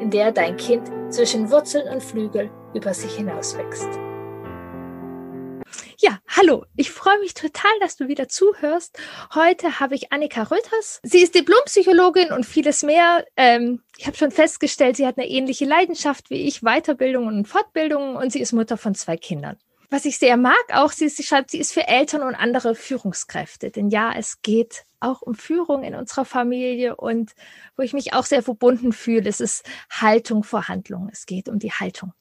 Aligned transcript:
in 0.00 0.10
der 0.10 0.32
dein 0.32 0.56
Kind 0.56 0.90
zwischen 1.10 1.50
Wurzeln 1.50 1.88
und 1.88 2.02
Flügel 2.02 2.50
über 2.74 2.94
sich 2.94 3.14
hinauswächst. 3.14 3.88
Ja, 5.98 6.18
hallo. 6.28 6.66
Ich 6.76 6.90
freue 6.90 7.18
mich 7.20 7.34
total, 7.34 7.70
dass 7.80 7.96
du 7.96 8.08
wieder 8.08 8.28
zuhörst. 8.28 8.98
Heute 9.34 9.80
habe 9.80 9.94
ich 9.94 10.12
Annika 10.12 10.42
Röthers. 10.42 11.00
Sie 11.02 11.22
ist 11.22 11.34
Diplompsychologin 11.34 12.32
und 12.32 12.44
vieles 12.44 12.82
mehr. 12.82 13.24
Ähm, 13.36 13.82
ich 13.96 14.06
habe 14.06 14.16
schon 14.16 14.30
festgestellt, 14.30 14.96
sie 14.96 15.06
hat 15.06 15.16
eine 15.16 15.28
ähnliche 15.28 15.64
Leidenschaft 15.64 16.30
wie 16.30 16.46
ich, 16.46 16.60
Weiterbildung 16.60 17.26
und 17.26 17.46
Fortbildung 17.46 18.16
und 18.16 18.32
sie 18.32 18.40
ist 18.40 18.52
Mutter 18.52 18.76
von 18.76 18.94
zwei 18.94 19.16
Kindern. 19.16 19.56
Was 19.90 20.04
ich 20.04 20.18
sehr 20.18 20.36
mag, 20.36 20.64
auch 20.72 20.92
sie, 20.92 21.08
sie 21.08 21.22
schreibt, 21.22 21.50
sie 21.50 21.58
ist 21.58 21.72
für 21.72 21.86
Eltern 21.86 22.22
und 22.22 22.34
andere 22.34 22.74
Führungskräfte. 22.74 23.70
Denn 23.70 23.90
ja, 23.90 24.12
es 24.16 24.42
geht 24.42 24.84
auch 25.00 25.22
um 25.22 25.34
Führung 25.34 25.84
in 25.84 25.94
unserer 25.94 26.24
Familie 26.24 26.96
und 26.96 27.32
wo 27.76 27.82
ich 27.82 27.92
mich 27.92 28.14
auch 28.14 28.24
sehr 28.24 28.42
verbunden 28.42 28.92
fühle, 28.92 29.28
es 29.28 29.40
ist 29.40 29.64
Haltung 29.90 30.42
vor 30.42 30.68
Handlung. 30.68 31.08
Es 31.12 31.26
geht 31.26 31.48
um 31.48 31.58
die 31.58 31.72
Haltung. 31.72 32.12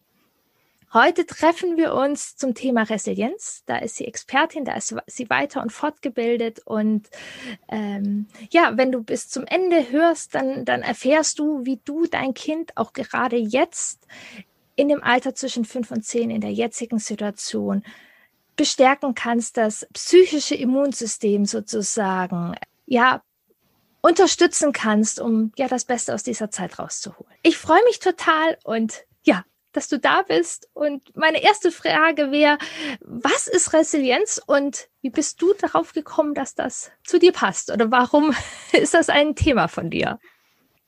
Heute 0.94 1.26
treffen 1.26 1.76
wir 1.76 1.95
uns 1.95 2.36
zum 2.36 2.53
Thema 2.53 2.83
Resilienz. 2.83 3.64
Da 3.66 3.77
ist 3.77 3.95
sie 3.95 4.05
Expertin, 4.05 4.64
da 4.64 4.75
ist 4.75 4.95
sie 5.08 5.27
weiter 5.27 5.64
und 5.64 5.72
fortgebildet. 5.72 6.59
Und 6.66 7.09
ähm, 7.67 8.27
ja, 8.52 8.77
wenn 8.77 8.92
du 8.92 9.02
bis 9.02 9.27
zum 9.27 9.45
Ende 9.48 9.89
hörst, 9.89 10.36
dann, 10.36 10.66
dann 10.66 10.83
erfährst 10.83 11.39
du, 11.39 11.66
wie 11.66 11.80
du 11.83 12.05
dein 12.05 12.36
Kind 12.36 12.77
auch 12.77 12.94
gerade 12.94 13.38
jetzt 13.38 14.05
in 14.75 14.88
dem 14.89 15.03
Alter 15.03 15.35
zwischen 15.35 15.66
fünf 15.66 15.91
und 15.91 16.03
zehn 16.03 16.29
in 16.29 16.41
der 16.41 16.52
jetzigen 16.52 16.99
Situation 16.99 17.83
bestärken 18.55 19.15
kannst, 19.15 19.57
das 19.57 19.88
psychische 19.93 20.55
Immunsystem 20.55 21.45
sozusagen 21.45 22.55
ja 22.85 23.21
unterstützen 24.02 24.73
kannst, 24.73 25.19
um 25.19 25.52
ja 25.57 25.67
das 25.67 25.85
Beste 25.85 26.13
aus 26.13 26.23
dieser 26.23 26.52
Zeit 26.52 26.77
rauszuholen. 26.77 27.33
Ich 27.41 27.57
freue 27.57 27.83
mich 27.85 27.99
total 27.99 28.57
und 28.63 29.05
ja, 29.23 29.43
dass 29.73 29.88
du 29.88 29.99
da 29.99 30.21
bist. 30.21 30.69
Und 30.73 31.15
meine 31.15 31.43
erste 31.43 31.71
Frage 31.71 32.31
wäre, 32.31 32.58
was 33.02 33.47
ist 33.47 33.73
Resilienz 33.73 34.41
und 34.45 34.89
wie 35.02 35.09
bist 35.09 35.41
du 35.41 35.53
darauf 35.53 35.93
gekommen, 35.93 36.33
dass 36.33 36.55
das 36.55 36.91
zu 37.03 37.19
dir 37.19 37.31
passt? 37.31 37.71
Oder 37.71 37.91
warum 37.91 38.35
ist 38.71 38.93
das 38.93 39.09
ein 39.09 39.35
Thema 39.35 39.67
von 39.67 39.89
dir? 39.89 40.19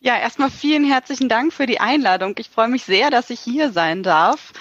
Ja, 0.06 0.20
erstmal 0.20 0.52
vielen 0.52 0.86
herzlichen 0.86 1.30
Dank 1.30 1.52
für 1.52 1.66
die 1.66 1.80
Einladung. 1.80 2.36
Ich 2.38 2.52
freue 2.52 2.67
mich 2.67 2.84
sehr, 2.84 3.09
dass 3.09 3.31
ich 3.31 3.39
hier 3.39 3.72
sein 3.72 4.03
darf. 4.03 4.53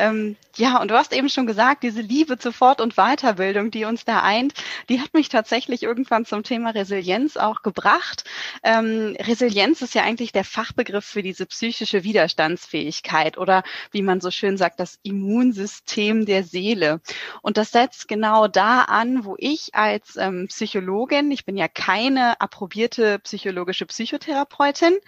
Ähm, 0.00 0.36
ja, 0.56 0.80
und 0.80 0.90
du 0.90 0.94
hast 0.94 1.12
eben 1.12 1.28
schon 1.28 1.46
gesagt, 1.46 1.82
diese 1.82 2.00
Liebe 2.00 2.38
zur 2.38 2.52
Fort- 2.52 2.80
und 2.80 2.96
Weiterbildung, 2.96 3.70
die 3.70 3.84
uns 3.84 4.04
da 4.06 4.22
eint, 4.22 4.54
die 4.88 5.00
hat 5.00 5.12
mich 5.12 5.28
tatsächlich 5.28 5.82
irgendwann 5.82 6.24
zum 6.24 6.42
Thema 6.42 6.70
Resilienz 6.70 7.36
auch 7.36 7.62
gebracht. 7.62 8.24
Ähm, 8.62 9.14
Resilienz 9.20 9.82
ist 9.82 9.94
ja 9.94 10.02
eigentlich 10.02 10.32
der 10.32 10.44
Fachbegriff 10.44 11.04
für 11.04 11.22
diese 11.22 11.44
psychische 11.46 12.02
Widerstandsfähigkeit 12.02 13.36
oder 13.36 13.62
wie 13.92 14.00
man 14.02 14.20
so 14.22 14.30
schön 14.30 14.56
sagt, 14.56 14.80
das 14.80 14.98
Immunsystem 15.02 16.24
der 16.24 16.44
Seele. 16.44 17.00
Und 17.42 17.58
das 17.58 17.70
setzt 17.70 18.08
genau 18.08 18.48
da 18.48 18.82
an, 18.82 19.24
wo 19.26 19.36
ich 19.38 19.74
als 19.74 20.16
ähm, 20.16 20.46
Psychologin, 20.48 21.30
ich 21.30 21.44
bin 21.44 21.58
ja 21.58 21.68
keine 21.68 22.40
approbierte 22.40 23.18
psychologische 23.20 23.84
Psychotherapeutin, 23.84 24.98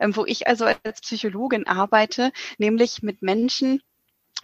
ähm, 0.00 0.16
wo 0.16 0.24
ich 0.24 0.46
also 0.46 0.64
als 0.64 1.02
Psychologin 1.02 1.66
arbeite, 1.66 2.32
nämlich 2.56 3.02
mit 3.02 3.20
Menschen, 3.22 3.82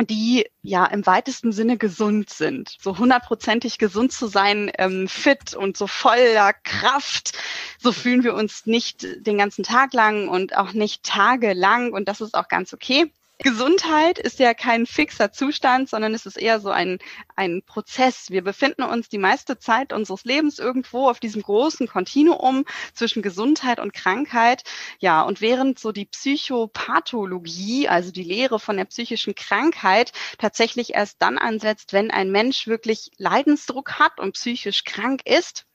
die 0.01 0.47
ja 0.63 0.87
im 0.87 1.07
weitesten 1.07 1.53
Sinne 1.53 1.77
gesund 1.79 2.31
sind. 2.31 2.77
So 2.81 2.99
hundertprozentig 2.99 3.79
gesund 3.79 4.13
zu 4.13 4.27
sein, 4.27 4.73
ähm, 4.79 5.09
fit 5.09 5.55
und 5.55 5.77
so 5.77 5.87
voller 5.87 6.53
Kraft, 6.53 7.33
so 7.79 7.93
fühlen 7.93 8.25
wir 8.25 8.35
uns 8.35 8.67
nicht 8.67 9.07
den 9.25 9.39
ganzen 9.39 9.63
Tag 9.63 9.93
lang 9.93 10.29
und 10.29 10.57
auch 10.57 10.73
nicht 10.73 11.05
tagelang 11.05 11.93
und 11.93 12.09
das 12.09 12.21
ist 12.21 12.35
auch 12.35 12.49
ganz 12.49 12.73
okay. 12.75 13.13
Gesundheit 13.39 14.19
ist 14.19 14.39
ja 14.39 14.55
kein 14.55 14.87
fixer 14.87 15.33
Zustand, 15.33 15.89
sondern 15.89 16.15
es 16.15 16.25
ist 16.25 16.37
eher 16.37 16.61
so 16.61 16.71
ein, 16.71 16.99
ein 17.35 17.63
Prozess. 17.67 18.31
Wir 18.31 18.43
befinden 18.43 18.85
uns 18.85 19.09
die 19.09 19.19
meiste 19.19 19.59
Zeit 19.59 19.93
unseres 19.93 20.25
Lebens 20.25 20.59
irgendwo 20.61 21.09
auf 21.09 21.19
diesem 21.19 21.43
großen 21.43 21.89
Kontinuum 21.89 22.65
zwischen 22.95 23.23
Gesundheit 23.23 23.81
und 23.81 23.93
Krankheit. 23.93 24.63
Ja, 25.01 25.23
und 25.23 25.41
während 25.41 25.81
so 25.81 25.91
die 25.91 26.07
Psychopathologie, 26.07 27.89
also 27.89 28.13
die 28.13 28.23
Lehre 28.23 28.61
von 28.61 28.77
der 28.77 28.85
psychischen 28.85 29.35
Krankheit, 29.35 30.13
tatsächlich 30.39 30.95
erst 30.95 31.21
dann 31.21 31.37
ansetzt, 31.37 31.93
wenn 31.93 32.13
ein 32.13 32.31
Mensch 32.31 32.69
wirklich 32.69 33.11
Leidensdruck 33.19 33.99
hat 33.99 34.21
und 34.21 34.35
psychisch 34.35 34.85
krank 34.85 35.23
ist, 35.25 35.67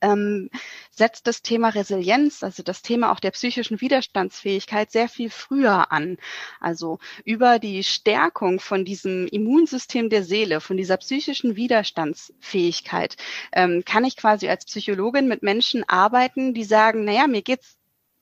ähm, 0.00 0.50
setzt 0.90 1.26
das 1.26 1.42
Thema 1.42 1.70
Resilienz, 1.70 2.42
also 2.42 2.62
das 2.62 2.82
Thema 2.82 3.12
auch 3.12 3.20
der 3.20 3.30
psychischen 3.30 3.80
Widerstandsfähigkeit 3.80 4.90
sehr 4.90 5.08
viel 5.08 5.30
früher 5.30 5.92
an. 5.92 6.18
Also 6.60 6.98
über 7.24 7.58
die 7.58 7.84
Stärkung 7.84 8.60
von 8.60 8.84
diesem 8.84 9.26
Immunsystem 9.28 10.10
der 10.10 10.24
Seele, 10.24 10.60
von 10.60 10.76
dieser 10.76 10.96
psychischen 10.98 11.56
Widerstandsfähigkeit, 11.56 13.16
ähm, 13.52 13.82
kann 13.84 14.04
ich 14.04 14.16
quasi 14.16 14.48
als 14.48 14.64
Psychologin 14.64 15.28
mit 15.28 15.42
Menschen 15.42 15.88
arbeiten, 15.88 16.54
die 16.54 16.64
sagen, 16.64 17.04
naja, 17.04 17.26
mir 17.26 17.42
geht's 17.42 17.76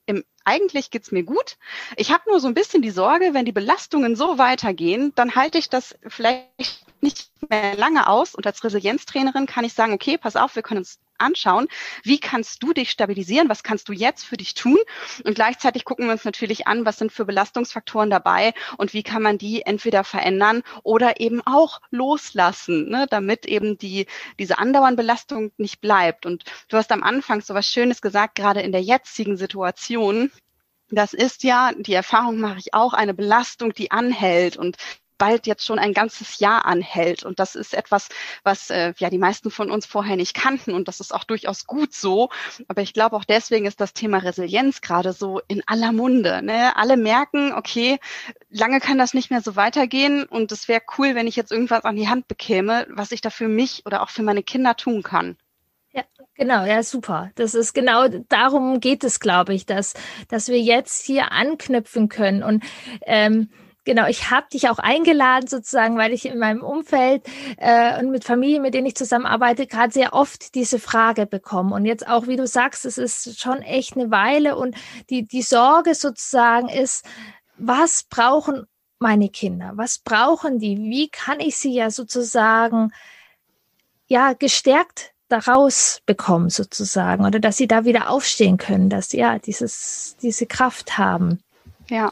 im 0.05 0.23
eigentlich 0.45 0.91
geht's 0.91 1.11
mir 1.11 1.23
gut. 1.23 1.57
Ich 1.97 2.11
habe 2.11 2.29
nur 2.29 2.39
so 2.39 2.47
ein 2.47 2.53
bisschen 2.53 2.81
die 2.81 2.89
Sorge, 2.89 3.33
wenn 3.33 3.43
die 3.43 3.51
Belastungen 3.51 4.15
so 4.15 4.37
weitergehen, 4.37 5.11
dann 5.15 5.35
halte 5.35 5.57
ich 5.57 5.69
das 5.69 5.95
vielleicht 6.07 6.86
nicht 7.01 7.29
mehr 7.49 7.75
lange 7.75 8.07
aus. 8.07 8.35
Und 8.35 8.45
als 8.45 8.63
Resilienztrainerin 8.63 9.45
kann 9.45 9.65
ich 9.65 9.73
sagen, 9.73 9.93
okay, 9.93 10.17
pass 10.17 10.35
auf, 10.35 10.55
wir 10.55 10.63
können 10.63 10.79
uns 10.79 10.99
anschauen, 11.17 11.67
wie 12.03 12.19
kannst 12.19 12.61
du 12.63 12.73
dich 12.73 12.91
stabilisieren, 12.91 13.49
was 13.49 13.63
kannst 13.63 13.89
du 13.89 13.93
jetzt 13.93 14.23
für 14.23 14.37
dich 14.37 14.53
tun 14.53 14.77
und 15.23 15.35
gleichzeitig 15.35 15.85
gucken 15.85 16.05
wir 16.05 16.13
uns 16.13 16.25
natürlich 16.25 16.67
an, 16.67 16.85
was 16.85 16.97
sind 16.97 17.11
für 17.11 17.25
Belastungsfaktoren 17.25 18.09
dabei 18.09 18.53
und 18.77 18.93
wie 18.93 19.03
kann 19.03 19.21
man 19.21 19.37
die 19.37 19.63
entweder 19.63 20.03
verändern 20.03 20.63
oder 20.83 21.19
eben 21.19 21.41
auch 21.45 21.81
loslassen, 21.89 22.89
ne, 22.89 23.07
damit 23.09 23.45
eben 23.45 23.77
die, 23.77 24.07
diese 24.39 24.57
andauernde 24.59 24.97
Belastung 24.97 25.51
nicht 25.57 25.81
bleibt. 25.81 26.25
Und 26.25 26.43
du 26.69 26.77
hast 26.77 26.91
am 26.91 27.03
Anfang 27.03 27.41
so 27.41 27.53
was 27.53 27.67
Schönes 27.67 28.01
gesagt, 28.01 28.35
gerade 28.35 28.61
in 28.61 28.71
der 28.71 28.81
jetzigen 28.81 29.37
Situation, 29.37 30.31
das 30.89 31.13
ist 31.13 31.43
ja, 31.43 31.71
die 31.77 31.93
Erfahrung 31.93 32.39
mache 32.39 32.59
ich 32.59 32.73
auch, 32.73 32.93
eine 32.93 33.13
Belastung, 33.13 33.73
die 33.73 33.91
anhält 33.91 34.55
und 34.55 34.77
bald 35.17 35.47
jetzt 35.47 35.65
schon 35.65 35.79
ein 35.79 35.93
ganzes 35.93 36.39
Jahr 36.39 36.65
anhält. 36.65 37.23
Und 37.23 37.39
das 37.39 37.55
ist 37.55 37.73
etwas, 37.73 38.09
was 38.43 38.69
äh, 38.69 38.93
ja 38.97 39.09
die 39.09 39.17
meisten 39.17 39.51
von 39.51 39.71
uns 39.71 39.85
vorher 39.85 40.15
nicht 40.15 40.33
kannten. 40.33 40.73
Und 40.73 40.87
das 40.87 40.99
ist 40.99 41.13
auch 41.13 41.23
durchaus 41.23 41.65
gut 41.65 41.93
so. 41.93 42.29
Aber 42.67 42.81
ich 42.81 42.93
glaube 42.93 43.15
auch 43.15 43.25
deswegen 43.25 43.65
ist 43.65 43.81
das 43.81 43.93
Thema 43.93 44.19
Resilienz 44.19 44.81
gerade 44.81 45.13
so 45.13 45.41
in 45.47 45.63
aller 45.65 45.91
Munde. 45.91 46.41
Ne? 46.41 46.75
Alle 46.75 46.97
merken, 46.97 47.53
okay, 47.53 47.99
lange 48.49 48.79
kann 48.79 48.97
das 48.97 49.13
nicht 49.13 49.31
mehr 49.31 49.41
so 49.41 49.55
weitergehen. 49.55 50.23
Und 50.23 50.51
es 50.51 50.67
wäre 50.67 50.81
cool, 50.97 51.15
wenn 51.15 51.27
ich 51.27 51.35
jetzt 51.35 51.51
irgendwas 51.51 51.85
an 51.85 51.95
die 51.95 52.09
Hand 52.09 52.27
bekäme, 52.27 52.87
was 52.89 53.11
ich 53.11 53.21
da 53.21 53.29
für 53.29 53.47
mich 53.47 53.85
oder 53.85 54.01
auch 54.01 54.09
für 54.09 54.23
meine 54.23 54.43
Kinder 54.43 54.75
tun 54.75 55.03
kann. 55.03 55.37
Ja, 55.97 56.03
genau, 56.35 56.63
ja, 56.65 56.83
super. 56.83 57.31
Das 57.35 57.55
ist 57.55 57.73
genau 57.73 58.07
darum 58.29 58.79
geht 58.79 59.03
es, 59.03 59.19
glaube 59.19 59.55
ich, 59.55 59.65
dass, 59.65 59.95
dass 60.27 60.47
wir 60.47 60.59
jetzt 60.59 61.03
hier 61.05 61.31
anknüpfen 61.31 62.07
können. 62.07 62.43
Und 62.43 62.63
ähm, 63.01 63.49
Genau, 63.87 64.05
ich 64.05 64.31
habe 64.31 64.47
dich 64.51 64.67
auch 64.67 64.79
eingeladen 64.79 65.47
sozusagen, 65.47 65.97
weil 65.97 66.11
ich 66.11 66.25
in 66.25 66.39
meinem 66.39 66.61
Umfeld 66.61 67.25
äh, 67.55 67.97
und 67.97 68.11
mit 68.11 68.25
Familien, 68.25 68.61
mit 68.61 68.73
denen 68.73 68.85
ich 68.85 68.95
zusammenarbeite, 68.95 69.65
gerade 69.65 69.93
sehr 69.93 70.13
oft 70.13 70.55
diese 70.55 70.77
Frage 70.77 71.25
bekomme. 71.25 71.73
Und 71.73 71.85
jetzt 71.85 72.05
auch, 72.05 72.27
wie 72.27 72.35
du 72.35 72.45
sagst, 72.47 72.85
es 72.85 72.97
ist 72.97 73.39
schon 73.39 73.61
echt 73.61 73.95
eine 73.95 74.11
Weile 74.11 74.57
und 74.57 74.75
die, 75.09 75.25
die 75.25 75.41
Sorge 75.41 75.95
sozusagen 75.95 76.67
ist, 76.67 77.05
was 77.57 78.03
brauchen 78.03 78.67
meine 78.99 79.29
Kinder? 79.29 79.71
Was 79.75 79.99
brauchen 79.99 80.59
die? 80.59 80.77
Wie 80.77 81.07
kann 81.07 81.39
ich 81.39 81.55
sie 81.55 81.71
ja 81.71 81.89
sozusagen 81.89 82.91
ja 84.07 84.33
gestärkt 84.33 85.13
daraus 85.29 86.01
bekommen 86.05 86.49
sozusagen 86.49 87.25
oder 87.25 87.39
dass 87.39 87.55
sie 87.55 87.69
da 87.69 87.85
wieder 87.85 88.09
aufstehen 88.09 88.57
können, 88.57 88.89
dass 88.89 89.11
sie 89.11 89.19
ja 89.19 89.39
dieses 89.39 90.17
diese 90.21 90.45
Kraft 90.45 90.97
haben. 90.97 91.39
Ja, 91.89 92.11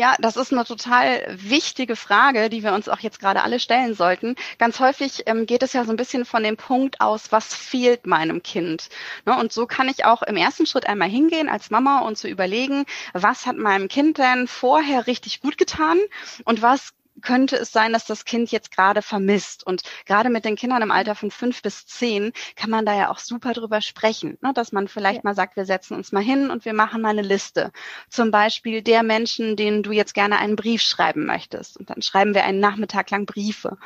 Ja, 0.00 0.14
das 0.20 0.36
ist 0.36 0.52
eine 0.52 0.64
total 0.64 1.26
wichtige 1.28 1.96
Frage, 1.96 2.50
die 2.50 2.62
wir 2.62 2.72
uns 2.72 2.88
auch 2.88 3.00
jetzt 3.00 3.18
gerade 3.18 3.42
alle 3.42 3.58
stellen 3.58 3.94
sollten. 3.94 4.36
Ganz 4.58 4.78
häufig 4.78 5.24
ähm, 5.26 5.44
geht 5.44 5.64
es 5.64 5.72
ja 5.72 5.84
so 5.84 5.90
ein 5.90 5.96
bisschen 5.96 6.24
von 6.24 6.44
dem 6.44 6.56
Punkt 6.56 7.00
aus, 7.00 7.32
was 7.32 7.52
fehlt 7.52 8.06
meinem 8.06 8.44
Kind. 8.44 8.90
Ne? 9.26 9.36
Und 9.36 9.52
so 9.52 9.66
kann 9.66 9.88
ich 9.88 10.04
auch 10.04 10.22
im 10.22 10.36
ersten 10.36 10.66
Schritt 10.66 10.86
einmal 10.86 11.08
hingehen 11.08 11.48
als 11.48 11.70
Mama 11.70 11.98
und 12.02 12.16
zu 12.16 12.28
überlegen, 12.28 12.84
was 13.12 13.44
hat 13.44 13.56
meinem 13.56 13.88
Kind 13.88 14.18
denn 14.18 14.46
vorher 14.46 15.08
richtig 15.08 15.40
gut 15.40 15.58
getan 15.58 15.98
und 16.44 16.62
was 16.62 16.92
könnte 17.20 17.56
es 17.56 17.72
sein, 17.72 17.92
dass 17.92 18.04
das 18.04 18.24
Kind 18.24 18.50
jetzt 18.50 18.70
gerade 18.70 19.02
vermisst. 19.02 19.66
Und 19.66 19.82
gerade 20.06 20.30
mit 20.30 20.44
den 20.44 20.56
Kindern 20.56 20.82
im 20.82 20.90
Alter 20.90 21.14
von 21.14 21.30
fünf 21.30 21.62
bis 21.62 21.86
zehn 21.86 22.32
kann 22.56 22.70
man 22.70 22.86
da 22.86 22.94
ja 22.96 23.10
auch 23.10 23.18
super 23.18 23.52
drüber 23.52 23.80
sprechen, 23.80 24.38
ne? 24.40 24.52
dass 24.54 24.72
man 24.72 24.88
vielleicht 24.88 25.18
ja. 25.18 25.22
mal 25.24 25.34
sagt, 25.34 25.56
wir 25.56 25.64
setzen 25.64 25.94
uns 25.94 26.12
mal 26.12 26.22
hin 26.22 26.50
und 26.50 26.64
wir 26.64 26.74
machen 26.74 27.02
mal 27.02 27.10
eine 27.10 27.22
Liste. 27.22 27.72
Zum 28.08 28.30
Beispiel 28.30 28.82
der 28.82 29.02
Menschen, 29.02 29.56
denen 29.56 29.82
du 29.82 29.92
jetzt 29.92 30.14
gerne 30.14 30.38
einen 30.38 30.56
Brief 30.56 30.82
schreiben 30.82 31.26
möchtest. 31.26 31.76
Und 31.76 31.90
dann 31.90 32.02
schreiben 32.02 32.34
wir 32.34 32.44
einen 32.44 32.60
Nachmittag 32.60 33.10
lang 33.10 33.26
Briefe. 33.26 33.78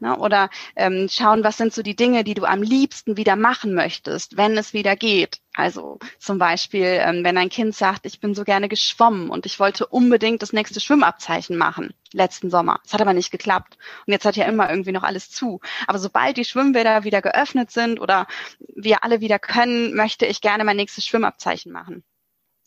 Ne? 0.00 0.16
Oder 0.18 0.50
ähm, 0.76 1.08
schauen, 1.10 1.44
was 1.44 1.56
sind 1.56 1.72
so 1.72 1.82
die 1.82 1.96
Dinge, 1.96 2.24
die 2.24 2.34
du 2.34 2.44
am 2.44 2.62
liebsten 2.62 3.16
wieder 3.16 3.36
machen 3.36 3.74
möchtest, 3.74 4.36
wenn 4.36 4.56
es 4.56 4.72
wieder 4.72 4.96
geht. 4.96 5.40
Also 5.56 6.00
zum 6.18 6.38
Beispiel, 6.38 6.98
ähm, 7.00 7.22
wenn 7.22 7.38
ein 7.38 7.48
Kind 7.48 7.76
sagt, 7.76 8.06
ich 8.06 8.18
bin 8.18 8.34
so 8.34 8.42
gerne 8.42 8.68
geschwommen 8.68 9.30
und 9.30 9.46
ich 9.46 9.60
wollte 9.60 9.86
unbedingt 9.86 10.42
das 10.42 10.52
nächste 10.52 10.80
Schwimmabzeichen 10.80 11.56
machen, 11.56 11.94
letzten 12.12 12.50
Sommer. 12.50 12.80
Es 12.84 12.92
hat 12.92 13.00
aber 13.00 13.12
nicht 13.12 13.30
geklappt. 13.30 13.78
Und 14.04 14.12
jetzt 14.12 14.24
hat 14.24 14.36
ja 14.36 14.46
immer 14.46 14.68
irgendwie 14.68 14.90
noch 14.90 15.04
alles 15.04 15.30
zu. 15.30 15.60
Aber 15.86 16.00
sobald 16.00 16.36
die 16.36 16.44
Schwimmbäder 16.44 17.04
wieder 17.04 17.22
geöffnet 17.22 17.70
sind 17.70 18.00
oder 18.00 18.26
wir 18.74 19.04
alle 19.04 19.20
wieder 19.20 19.38
können, 19.38 19.94
möchte 19.94 20.26
ich 20.26 20.40
gerne 20.40 20.64
mein 20.64 20.76
nächstes 20.76 21.06
Schwimmabzeichen 21.06 21.72
machen 21.72 22.04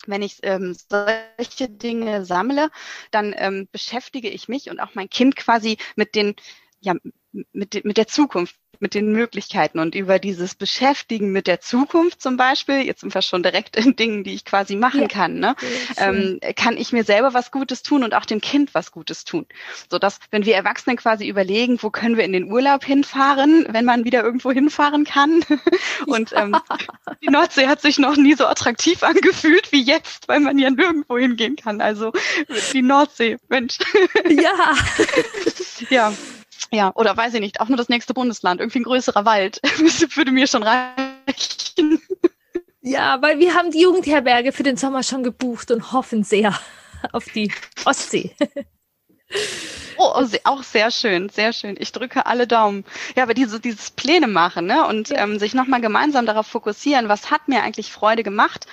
wenn 0.05 0.21
ich 0.21 0.39
ähm, 0.43 0.75
solche 0.89 1.69
Dinge 1.69 2.23
sammle, 2.23 2.69
dann 3.11 3.33
ähm, 3.35 3.67
beschäftige 3.71 4.29
ich 4.29 4.47
mich 4.47 4.69
und 4.69 4.79
auch 4.79 4.95
mein 4.95 5.09
Kind 5.09 5.35
quasi 5.35 5.77
mit 5.97 6.15
den 6.15 6.35
ja, 6.79 6.93
mit, 7.53 7.85
mit 7.85 7.97
der 7.97 8.07
Zukunft, 8.07 8.55
mit 8.79 8.93
den 8.93 9.11
Möglichkeiten 9.11 9.79
und 9.79 9.95
über 9.95 10.19
dieses 10.19 10.55
Beschäftigen 10.55 11.31
mit 11.31 11.47
der 11.47 11.61
Zukunft 11.61 12.21
zum 12.21 12.37
Beispiel, 12.37 12.81
jetzt 12.81 13.01
sind 13.01 13.13
wir 13.13 13.21
schon 13.21 13.43
direkt 13.43 13.75
in 13.75 13.95
Dingen, 13.95 14.23
die 14.23 14.33
ich 14.33 14.45
quasi 14.45 14.75
machen 14.75 15.01
ja, 15.01 15.07
kann, 15.07 15.39
ne? 15.39 15.55
ähm, 15.97 16.39
kann 16.55 16.77
ich 16.77 16.91
mir 16.91 17.03
selber 17.03 17.33
was 17.33 17.51
Gutes 17.51 17.83
tun 17.83 18.03
und 18.03 18.13
auch 18.13 18.25
dem 18.25 18.41
Kind 18.41 18.73
was 18.73 18.91
Gutes 18.91 19.25
tun. 19.25 19.45
So 19.89 19.99
dass, 19.99 20.19
wenn 20.31 20.45
wir 20.45 20.55
Erwachsene 20.55 20.95
quasi 20.95 21.27
überlegen, 21.27 21.81
wo 21.81 21.89
können 21.89 22.17
wir 22.17 22.23
in 22.23 22.33
den 22.33 22.51
Urlaub 22.51 22.83
hinfahren, 22.83 23.65
wenn 23.69 23.85
man 23.85 24.05
wieder 24.05 24.23
irgendwo 24.23 24.51
hinfahren 24.51 25.05
kann. 25.05 25.43
und 26.05 26.33
ähm, 26.33 26.55
die 27.23 27.29
Nordsee 27.29 27.67
hat 27.67 27.81
sich 27.81 27.97
noch 27.97 28.15
nie 28.15 28.35
so 28.35 28.45
attraktiv 28.45 29.03
angefühlt 29.03 29.71
wie 29.71 29.81
jetzt, 29.81 30.27
weil 30.27 30.39
man 30.39 30.57
ja 30.57 30.69
nirgendwo 30.69 31.17
hingehen 31.17 31.55
kann. 31.55 31.81
Also 31.81 32.11
die 32.73 32.81
Nordsee, 32.81 33.37
Mensch. 33.49 33.77
Ja. 34.29 34.75
ja. 35.89 36.13
Ja, 36.71 36.91
oder 36.95 37.15
weiß 37.15 37.33
ich 37.35 37.39
nicht, 37.39 37.61
auch 37.61 37.69
nur 37.69 37.77
das 37.77 37.89
nächste 37.89 38.13
Bundesland, 38.13 38.59
irgendwie 38.59 38.79
ein 38.79 38.83
größerer 38.83 39.25
Wald, 39.25 39.61
würde 40.15 40.31
mir 40.31 40.47
schon 40.47 40.63
reichen. 40.63 42.01
Ja, 42.81 43.21
weil 43.21 43.39
wir 43.39 43.53
haben 43.53 43.71
die 43.71 43.81
Jugendherberge 43.81 44.51
für 44.51 44.63
den 44.63 44.77
Sommer 44.77 45.03
schon 45.03 45.23
gebucht 45.23 45.71
und 45.71 45.91
hoffen 45.91 46.23
sehr 46.23 46.57
auf 47.11 47.25
die 47.25 47.51
Ostsee. 47.85 48.35
Oh, 49.97 50.13
oh 50.15 50.27
auch 50.43 50.63
sehr 50.63 50.91
schön, 50.91 51.29
sehr 51.29 51.53
schön. 51.53 51.75
Ich 51.79 51.91
drücke 51.91 52.25
alle 52.25 52.47
Daumen. 52.47 52.85
Ja, 53.15 53.23
aber 53.23 53.33
diese, 53.33 53.59
dieses 53.59 53.91
Pläne 53.91 54.27
machen 54.27 54.67
ne? 54.67 54.85
und 54.85 55.09
ja. 55.09 55.23
ähm, 55.23 55.39
sich 55.39 55.53
nochmal 55.53 55.81
gemeinsam 55.81 56.25
darauf 56.25 56.47
fokussieren, 56.47 57.09
was 57.09 57.31
hat 57.31 57.47
mir 57.47 57.63
eigentlich 57.63 57.91
Freude 57.91 58.23
gemacht, 58.23 58.67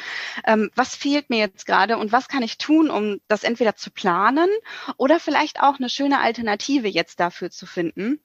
ähm, 0.47 0.71
was 0.75 0.95
fehlt 0.97 1.31
mir 1.31 1.39
jetzt 1.39 1.67
gerade 1.67 1.99
und 1.99 2.13
was 2.13 2.29
kann 2.29 2.43
ich 2.43 2.59
tun, 2.59 2.91
um 2.91 3.21
das 3.29 3.45
entweder 3.45 3.77
zu 3.77 3.91
planen 3.91 4.49
oder 4.97 5.21
vielleicht 5.21 5.61
auch 5.61 5.79
eine 5.79 5.89
schöne 5.89 6.21
Alternative 6.21 6.89
jetzt 6.89 7.21
dafür 7.21 7.51
zu 7.51 7.67
finden. 7.67 8.21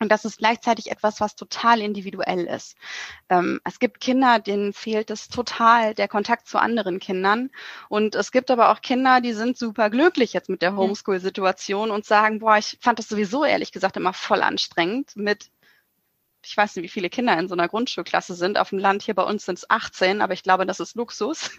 Und 0.00 0.10
das 0.10 0.24
ist 0.24 0.38
gleichzeitig 0.38 0.90
etwas, 0.90 1.20
was 1.20 1.36
total 1.36 1.80
individuell 1.80 2.46
ist. 2.46 2.76
Ähm, 3.28 3.60
es 3.64 3.78
gibt 3.78 4.00
Kinder, 4.00 4.38
denen 4.38 4.72
fehlt 4.72 5.10
es 5.10 5.28
total 5.28 5.94
der 5.94 6.08
Kontakt 6.08 6.48
zu 6.48 6.58
anderen 6.58 6.98
Kindern. 6.98 7.50
Und 7.90 8.14
es 8.14 8.32
gibt 8.32 8.50
aber 8.50 8.70
auch 8.70 8.80
Kinder, 8.80 9.20
die 9.20 9.34
sind 9.34 9.58
super 9.58 9.90
glücklich 9.90 10.32
jetzt 10.32 10.48
mit 10.48 10.62
der 10.62 10.74
Homeschool-Situation 10.74 11.90
und 11.90 12.06
sagen, 12.06 12.38
boah, 12.38 12.56
ich 12.56 12.78
fand 12.80 12.98
das 12.98 13.08
sowieso 13.08 13.44
ehrlich 13.44 13.72
gesagt 13.72 13.98
immer 13.98 14.14
voll 14.14 14.42
anstrengend 14.42 15.14
mit 15.16 15.50
ich 16.42 16.56
weiß 16.56 16.76
nicht, 16.76 16.84
wie 16.84 16.88
viele 16.88 17.10
Kinder 17.10 17.38
in 17.38 17.48
so 17.48 17.54
einer 17.54 17.68
Grundschulklasse 17.68 18.34
sind. 18.34 18.58
Auf 18.58 18.70
dem 18.70 18.78
Land 18.78 19.02
hier 19.02 19.14
bei 19.14 19.22
uns 19.22 19.44
sind 19.44 19.58
es 19.58 19.68
18, 19.68 20.22
aber 20.22 20.32
ich 20.32 20.42
glaube, 20.42 20.64
das 20.66 20.80
ist 20.80 20.96
Luxus. 20.96 21.50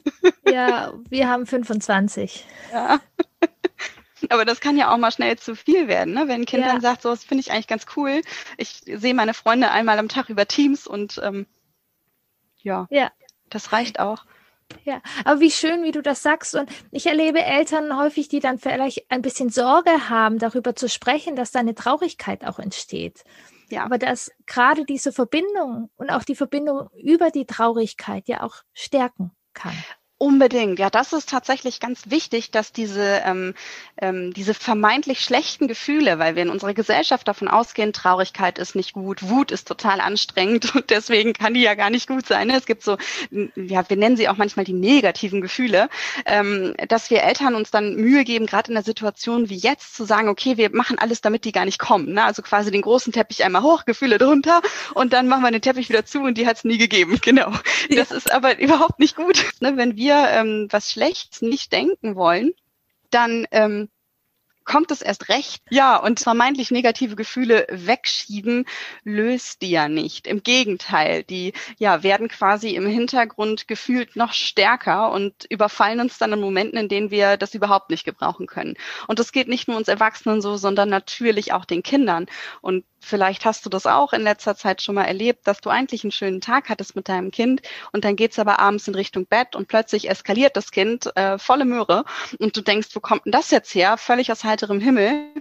Ja, 0.44 0.94
wir 1.10 1.30
haben 1.30 1.46
25. 1.46 2.46
Ja. 2.72 3.00
Aber 4.30 4.46
das 4.46 4.60
kann 4.60 4.78
ja 4.78 4.94
auch 4.94 4.98
mal 4.98 5.12
schnell 5.12 5.38
zu 5.38 5.56
viel 5.56 5.88
werden, 5.88 6.14
ne? 6.14 6.28
wenn 6.28 6.42
ein 6.42 6.46
Kind 6.46 6.64
ja. 6.66 6.72
dann 6.72 6.82
sagt, 6.82 7.02
so, 7.02 7.10
das 7.10 7.24
finde 7.24 7.42
ich 7.42 7.52
eigentlich 7.52 7.68
ganz 7.68 7.86
cool. 7.96 8.22
Ich 8.58 8.82
sehe 8.86 9.14
meine 9.14 9.34
Freunde 9.34 9.72
einmal 9.72 10.00
am 10.00 10.10
Tag 10.10 10.30
über 10.30 10.48
Teams 10.48 10.88
und 10.88 11.20
ähm, 11.24 11.46
ja, 12.58 12.88
ja, 12.90 13.12
das 13.50 13.72
reicht 13.72 14.00
auch. 14.00 14.26
Ja, 14.84 15.02
aber 15.26 15.40
wie 15.40 15.52
schön, 15.52 15.84
wie 15.84 15.92
du 15.92 16.02
das 16.02 16.22
sagst. 16.24 16.56
Und 16.56 16.70
ich 16.92 17.08
erlebe 17.08 17.42
Eltern 17.42 17.98
häufig, 17.98 18.30
die 18.30 18.40
dann 18.40 18.58
vielleicht 18.58 19.10
ein 19.10 19.22
bisschen 19.22 19.50
Sorge 19.50 20.10
haben, 20.10 20.40
darüber 20.40 20.76
zu 20.76 20.88
sprechen, 20.88 21.36
dass 21.36 21.52
da 21.52 21.60
eine 21.60 21.76
Traurigkeit 21.76 22.46
auch 22.46 22.60
entsteht. 22.60 23.24
Ja. 23.70 23.84
Aber 23.84 23.98
dass 23.98 24.32
gerade 24.48 24.86
diese 24.86 25.12
Verbindung 25.12 25.90
und 25.96 26.10
auch 26.10 26.24
die 26.24 26.36
Verbindung 26.36 26.90
über 26.96 27.32
die 27.32 27.46
Traurigkeit 27.46 28.28
ja 28.28 28.44
auch 28.44 28.64
stärken 28.74 29.32
kann. 29.54 29.76
Unbedingt, 30.22 30.78
ja, 30.78 30.92
das 30.92 31.14
ist 31.14 31.30
tatsächlich 31.30 31.80
ganz 31.80 32.12
wichtig, 32.12 32.52
dass 32.52 32.72
diese, 32.72 33.24
ähm, 33.26 33.56
ähm, 33.98 34.36
diese 34.36 34.54
vermeintlich 34.54 35.22
schlechten 35.22 35.68
Gefühle, 35.68 36.20
weil 36.20 36.36
wir 36.36 36.44
in 36.44 36.52
unserer 36.52 36.76
Gesellschaft 36.76 37.28
davon 37.28 37.48
ausgehen, 37.48 37.92
Traurigkeit 37.92 38.60
ist 38.60 38.76
nicht 38.76 38.94
gut, 38.94 39.28
Wut 39.28 39.52
ist 39.52 39.68
total 39.68 40.00
anstrengend 40.00 40.76
und 40.76 40.92
deswegen 40.92 41.34
kann 41.34 41.56
die 41.56 41.64
ja 41.64 41.74
gar 41.74 41.90
nicht 41.90 42.08
gut 42.08 42.28
sein. 42.28 42.52
Es 42.52 42.68
gibt 42.68 42.84
so, 42.84 42.98
ja, 43.32 43.90
wir 43.90 43.98
nennen 43.98 44.16
sie 44.16 44.30
auch 44.30 44.38
manchmal 44.38 44.64
die 44.64 44.74
negativen 44.74 45.42
Gefühle, 45.42 45.90
ähm, 46.28 46.76
dass 46.88 47.10
wir 47.10 47.24
Eltern 47.24 47.56
uns 47.56 47.72
dann 47.72 47.96
Mühe 47.96 48.24
geben, 48.24 48.46
gerade 48.46 48.70
in 48.70 48.78
einer 48.78 48.86
Situation 48.86 49.50
wie 49.50 49.58
jetzt, 49.58 49.96
zu 49.96 50.06
sagen, 50.06 50.30
okay, 50.30 50.56
wir 50.56 50.70
machen 50.70 51.00
alles, 51.00 51.22
damit 51.22 51.46
die 51.46 51.52
gar 51.52 51.66
nicht 51.66 51.80
kommen. 51.80 52.14
Ne? 52.14 52.24
Also 52.24 52.44
quasi 52.44 52.70
den 52.70 52.84
großen 52.84 53.12
Teppich 53.12 53.44
einmal 53.44 53.64
hoch, 53.64 53.86
Gefühle 53.86 54.20
drunter 54.20 54.62
und 54.94 55.14
dann 55.14 55.28
machen 55.28 55.42
wir 55.42 55.50
den 55.50 55.64
Teppich 55.64 55.90
wieder 55.90 56.06
zu 56.06 56.20
und 56.20 56.38
die 56.38 56.46
hat 56.46 56.58
es 56.58 56.64
nie 56.64 56.78
gegeben. 56.78 57.20
Genau. 57.32 57.52
Das 57.90 58.10
ja. 58.10 58.18
ist 58.18 58.32
aber 58.32 58.60
überhaupt 58.60 59.00
nicht 59.00 59.16
gut, 59.16 59.46
ne? 59.62 59.78
wenn 59.78 59.96
wir 59.96 60.11
wir 60.12 60.30
ähm, 60.30 60.68
was 60.70 60.92
Schlechtes 60.92 61.42
nicht 61.42 61.72
denken 61.72 62.16
wollen, 62.16 62.52
dann 63.10 63.46
ähm, 63.52 63.90
kommt 64.64 64.92
es 64.92 65.02
erst 65.02 65.30
recht. 65.30 65.64
Ja, 65.70 65.98
und 65.98 66.20
vermeintlich 66.20 66.72
negative 66.72 67.16
Gefühle 67.16 67.66
wegschieben 67.70 68.66
löst 69.04 69.62
die 69.62 69.72
ja 69.72 69.88
nicht. 69.88 70.28
Im 70.28 70.44
Gegenteil, 70.44 71.24
die 71.24 71.54
ja 71.78 72.04
werden 72.04 72.28
quasi 72.28 72.76
im 72.76 72.86
Hintergrund 72.86 73.68
gefühlt 73.68 74.16
noch 74.16 74.34
stärker 74.34 75.12
und 75.12 75.46
überfallen 75.50 76.00
uns 76.00 76.18
dann 76.18 76.34
in 76.34 76.40
Momenten, 76.42 76.78
in 76.78 76.90
denen 76.90 77.12
wir 77.12 77.38
das 77.38 77.56
überhaupt 77.56 77.90
nicht 77.90 78.06
gebrauchen 78.06 78.48
können. 78.48 78.76
Und 79.08 79.20
das 79.20 79.32
geht 79.32 79.48
nicht 79.48 79.68
nur 79.68 79.78
uns 79.78 79.88
Erwachsenen 79.88 80.42
so, 80.42 80.58
sondern 80.58 80.90
natürlich 80.90 81.54
auch 81.54 81.66
den 81.66 81.84
Kindern. 81.84 82.28
Und 82.62 82.86
Vielleicht 83.04 83.46
hast 83.46 83.66
du 83.66 83.70
das 83.70 83.88
auch 83.88 84.14
in 84.14 84.22
letzter 84.22 84.56
Zeit 84.56 84.82
schon 84.82 84.96
mal 84.96 85.06
erlebt, 85.06 85.48
dass 85.48 85.60
du 85.60 85.70
eigentlich 85.70 86.04
einen 86.04 86.12
schönen 86.12 86.40
Tag 86.40 86.70
hattest 86.70 86.96
mit 86.96 87.10
deinem 87.10 87.32
Kind 87.32 87.62
und 87.92 88.06
dann 88.06 88.16
geht's 88.16 88.40
aber 88.40 88.60
abends 88.60 88.88
in 88.88 88.96
Richtung 88.96 89.26
Bett 89.26 89.56
und 89.56 89.68
plötzlich 89.68 90.10
eskaliert 90.10 90.56
das 90.56 90.72
Kind 90.72 91.16
äh, 91.18 91.38
volle 91.40 91.66
Möhre 91.66 92.06
und 92.40 92.56
du 92.56 92.62
denkst, 92.62 92.90
wo 92.94 93.00
kommt 93.00 93.26
denn 93.26 93.32
das 93.32 93.50
jetzt 93.52 93.74
her? 93.74 93.98
Völlig 93.98 94.32
aus 94.32 94.44
heiterem 94.44 94.80
Himmel. 94.80 95.34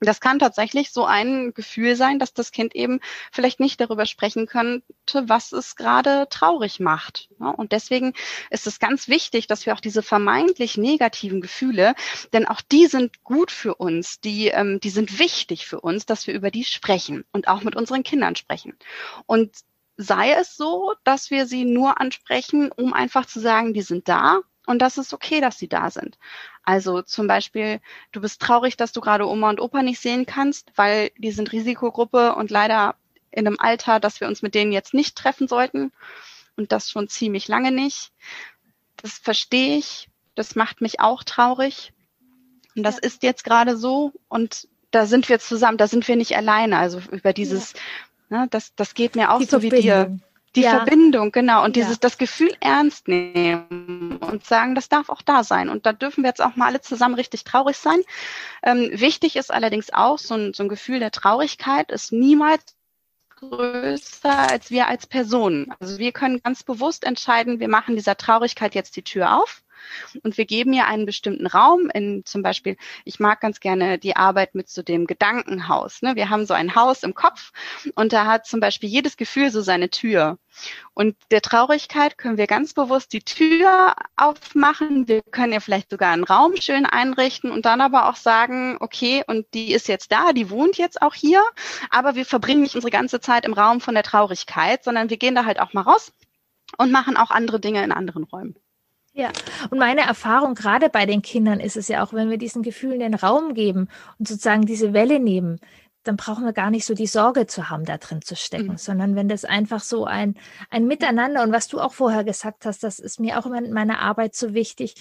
Das 0.00 0.20
kann 0.20 0.38
tatsächlich 0.38 0.92
so 0.92 1.04
ein 1.04 1.52
Gefühl 1.52 1.94
sein, 1.94 2.18
dass 2.18 2.32
das 2.32 2.52
Kind 2.52 2.74
eben 2.74 3.00
vielleicht 3.30 3.60
nicht 3.60 3.80
darüber 3.80 4.06
sprechen 4.06 4.46
könnte, 4.46 4.82
was 5.28 5.52
es 5.52 5.76
gerade 5.76 6.26
traurig 6.30 6.80
macht. 6.80 7.28
Und 7.38 7.72
deswegen 7.72 8.14
ist 8.48 8.66
es 8.66 8.78
ganz 8.78 9.08
wichtig, 9.08 9.46
dass 9.46 9.66
wir 9.66 9.74
auch 9.74 9.80
diese 9.80 10.02
vermeintlich 10.02 10.78
negativen 10.78 11.42
Gefühle, 11.42 11.94
denn 12.32 12.46
auch 12.46 12.62
die 12.62 12.86
sind 12.86 13.22
gut 13.24 13.50
für 13.50 13.74
uns, 13.74 14.20
die, 14.20 14.48
ähm, 14.48 14.80
die 14.80 14.90
sind 14.90 15.18
wichtig 15.18 15.66
für 15.66 15.80
uns, 15.80 16.06
dass 16.06 16.26
wir 16.26 16.34
über 16.34 16.50
die 16.50 16.64
sprechen 16.64 17.24
und 17.32 17.48
auch 17.48 17.62
mit 17.62 17.76
unseren 17.76 18.02
Kindern 18.02 18.36
sprechen. 18.36 18.76
Und 19.26 19.54
sei 19.98 20.32
es 20.32 20.56
so, 20.56 20.94
dass 21.04 21.30
wir 21.30 21.46
sie 21.46 21.66
nur 21.66 22.00
ansprechen, 22.00 22.72
um 22.72 22.94
einfach 22.94 23.26
zu 23.26 23.38
sagen, 23.38 23.74
die 23.74 23.82
sind 23.82 24.08
da 24.08 24.40
und 24.66 24.80
das 24.80 24.98
ist 24.98 25.12
okay, 25.12 25.40
dass 25.40 25.58
sie 25.58 25.68
da 25.68 25.90
sind. 25.90 26.16
Also 26.64 27.02
zum 27.02 27.26
Beispiel, 27.26 27.80
du 28.12 28.20
bist 28.20 28.40
traurig, 28.40 28.76
dass 28.76 28.92
du 28.92 29.00
gerade 29.00 29.26
Oma 29.28 29.50
und 29.50 29.60
Opa 29.60 29.82
nicht 29.82 30.00
sehen 30.00 30.26
kannst, 30.26 30.70
weil 30.76 31.10
die 31.16 31.32
sind 31.32 31.52
Risikogruppe 31.52 32.34
und 32.34 32.50
leider 32.50 32.94
in 33.30 33.46
einem 33.46 33.56
Alter, 33.58 34.00
dass 34.00 34.20
wir 34.20 34.28
uns 34.28 34.42
mit 34.42 34.54
denen 34.54 34.72
jetzt 34.72 34.94
nicht 34.94 35.16
treffen 35.16 35.48
sollten 35.48 35.92
und 36.56 36.72
das 36.72 36.90
schon 36.90 37.08
ziemlich 37.08 37.48
lange 37.48 37.72
nicht. 37.72 38.12
Das 38.96 39.18
verstehe 39.18 39.78
ich. 39.78 40.08
Das 40.34 40.54
macht 40.54 40.80
mich 40.80 41.00
auch 41.00 41.24
traurig. 41.24 41.92
Und 42.76 42.82
das 42.82 42.96
ja. 42.96 43.02
ist 43.02 43.22
jetzt 43.22 43.44
gerade 43.44 43.76
so 43.76 44.12
und 44.28 44.68
da 44.90 45.06
sind 45.06 45.28
wir 45.28 45.38
zusammen, 45.38 45.78
da 45.78 45.86
sind 45.86 46.06
wir 46.08 46.16
nicht 46.16 46.36
alleine. 46.36 46.78
Also 46.78 47.00
über 47.10 47.32
dieses, 47.32 47.74
ja. 48.30 48.40
ne, 48.40 48.48
das, 48.50 48.74
das 48.74 48.94
geht 48.94 49.16
mir 49.16 49.32
auch 49.32 49.38
Die 49.38 49.44
so 49.44 49.60
Verbindung. 49.60 49.78
wie 49.78 49.82
dir. 49.82 50.18
Die 50.56 50.62
ja. 50.62 50.70
Verbindung, 50.70 51.30
genau. 51.30 51.64
Und 51.64 51.76
dieses, 51.76 52.00
das 52.00 52.18
Gefühl 52.18 52.52
ernst 52.60 53.06
nehmen 53.06 54.18
und 54.30 54.44
sagen, 54.44 54.74
das 54.74 54.88
darf 54.88 55.08
auch 55.08 55.22
da 55.22 55.44
sein. 55.44 55.68
Und 55.68 55.86
da 55.86 55.92
dürfen 55.92 56.22
wir 56.24 56.28
jetzt 56.28 56.42
auch 56.42 56.56
mal 56.56 56.66
alle 56.66 56.80
zusammen 56.80 57.14
richtig 57.14 57.44
traurig 57.44 57.76
sein. 57.76 58.00
Ähm, 58.62 58.90
wichtig 58.92 59.36
ist 59.36 59.52
allerdings 59.52 59.92
auch, 59.92 60.18
so 60.18 60.34
ein, 60.34 60.54
so 60.54 60.62
ein 60.62 60.68
Gefühl 60.68 61.00
der 61.00 61.10
Traurigkeit 61.10 61.90
ist 61.90 62.12
niemals 62.12 62.62
größer 63.36 64.50
als 64.50 64.70
wir 64.70 64.88
als 64.88 65.06
Personen. 65.06 65.72
Also 65.80 65.98
wir 65.98 66.12
können 66.12 66.42
ganz 66.42 66.62
bewusst 66.62 67.04
entscheiden, 67.04 67.60
wir 67.60 67.68
machen 67.68 67.96
dieser 67.96 68.16
Traurigkeit 68.16 68.74
jetzt 68.74 68.96
die 68.96 69.02
Tür 69.02 69.38
auf 69.38 69.62
und 70.22 70.38
wir 70.38 70.44
geben 70.44 70.72
ihr 70.72 70.86
einen 70.86 71.06
bestimmten 71.06 71.46
Raum. 71.46 71.90
In 71.92 72.24
zum 72.24 72.42
Beispiel, 72.42 72.76
ich 73.04 73.20
mag 73.20 73.40
ganz 73.40 73.60
gerne 73.60 73.98
die 73.98 74.16
Arbeit 74.16 74.54
mit 74.54 74.68
so 74.68 74.82
dem 74.82 75.06
Gedankenhaus. 75.06 76.02
Ne? 76.02 76.16
Wir 76.16 76.30
haben 76.30 76.46
so 76.46 76.54
ein 76.54 76.74
Haus 76.74 77.02
im 77.02 77.14
Kopf 77.14 77.52
und 77.94 78.12
da 78.12 78.26
hat 78.26 78.46
zum 78.46 78.60
Beispiel 78.60 78.88
jedes 78.88 79.16
Gefühl 79.16 79.50
so 79.50 79.60
seine 79.60 79.90
Tür. 79.90 80.38
Und 80.94 81.16
der 81.30 81.40
Traurigkeit 81.40 82.18
können 82.18 82.36
wir 82.36 82.46
ganz 82.46 82.74
bewusst 82.74 83.12
die 83.12 83.22
Tür 83.22 83.94
aufmachen. 84.16 85.08
Wir 85.08 85.22
können 85.22 85.52
ihr 85.52 85.60
vielleicht 85.60 85.90
sogar 85.90 86.12
einen 86.12 86.24
Raum 86.24 86.56
schön 86.56 86.86
einrichten 86.86 87.50
und 87.50 87.64
dann 87.64 87.80
aber 87.80 88.08
auch 88.08 88.16
sagen, 88.16 88.76
okay, 88.80 89.22
und 89.26 89.46
die 89.54 89.72
ist 89.72 89.88
jetzt 89.88 90.12
da, 90.12 90.32
die 90.32 90.50
wohnt 90.50 90.76
jetzt 90.76 91.00
auch 91.02 91.14
hier, 91.14 91.42
aber 91.90 92.14
wir 92.14 92.26
verbringen 92.26 92.62
nicht 92.62 92.74
unsere 92.74 92.90
ganze 92.90 93.20
Zeit 93.20 93.44
im 93.46 93.52
Raum 93.52 93.80
von 93.80 93.94
der 93.94 94.02
Traurigkeit, 94.02 94.84
sondern 94.84 95.10
wir 95.10 95.16
gehen 95.16 95.34
da 95.34 95.44
halt 95.44 95.60
auch 95.60 95.72
mal 95.72 95.82
raus 95.82 96.12
und 96.76 96.92
machen 96.92 97.16
auch 97.16 97.30
andere 97.30 97.60
Dinge 97.60 97.82
in 97.82 97.92
anderen 97.92 98.24
Räumen. 98.24 98.56
Ja, 99.20 99.32
und 99.68 99.76
meine 99.76 100.00
Erfahrung 100.00 100.54
gerade 100.54 100.88
bei 100.88 101.04
den 101.04 101.20
Kindern 101.20 101.60
ist 101.60 101.76
es 101.76 101.88
ja 101.88 102.02
auch, 102.02 102.14
wenn 102.14 102.30
wir 102.30 102.38
diesen 102.38 102.62
Gefühlen 102.62 103.00
den 103.00 103.12
Raum 103.12 103.52
geben 103.52 103.90
und 104.18 104.26
sozusagen 104.26 104.64
diese 104.64 104.94
Welle 104.94 105.20
nehmen, 105.20 105.60
dann 106.04 106.16
brauchen 106.16 106.46
wir 106.46 106.54
gar 106.54 106.70
nicht 106.70 106.86
so 106.86 106.94
die 106.94 107.06
Sorge 107.06 107.46
zu 107.46 107.68
haben, 107.68 107.84
da 107.84 107.98
drin 107.98 108.22
zu 108.22 108.34
stecken, 108.34 108.72
mhm. 108.72 108.78
sondern 108.78 109.16
wenn 109.16 109.28
das 109.28 109.44
einfach 109.44 109.80
so 109.80 110.06
ein, 110.06 110.36
ein 110.70 110.86
Miteinander 110.86 111.42
und 111.42 111.52
was 111.52 111.68
du 111.68 111.80
auch 111.80 111.92
vorher 111.92 112.24
gesagt 112.24 112.64
hast, 112.64 112.82
das 112.82 112.98
ist 112.98 113.20
mir 113.20 113.38
auch 113.38 113.44
immer 113.44 113.58
in 113.58 113.74
meiner 113.74 113.98
Arbeit 113.98 114.34
so 114.34 114.54
wichtig, 114.54 114.94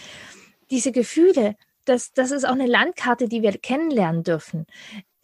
diese 0.70 0.92
Gefühle, 0.92 1.56
das, 1.86 2.12
das 2.12 2.32
ist 2.32 2.46
auch 2.46 2.52
eine 2.52 2.68
Landkarte, 2.68 3.30
die 3.30 3.42
wir 3.42 3.58
kennenlernen 3.58 4.24
dürfen 4.24 4.66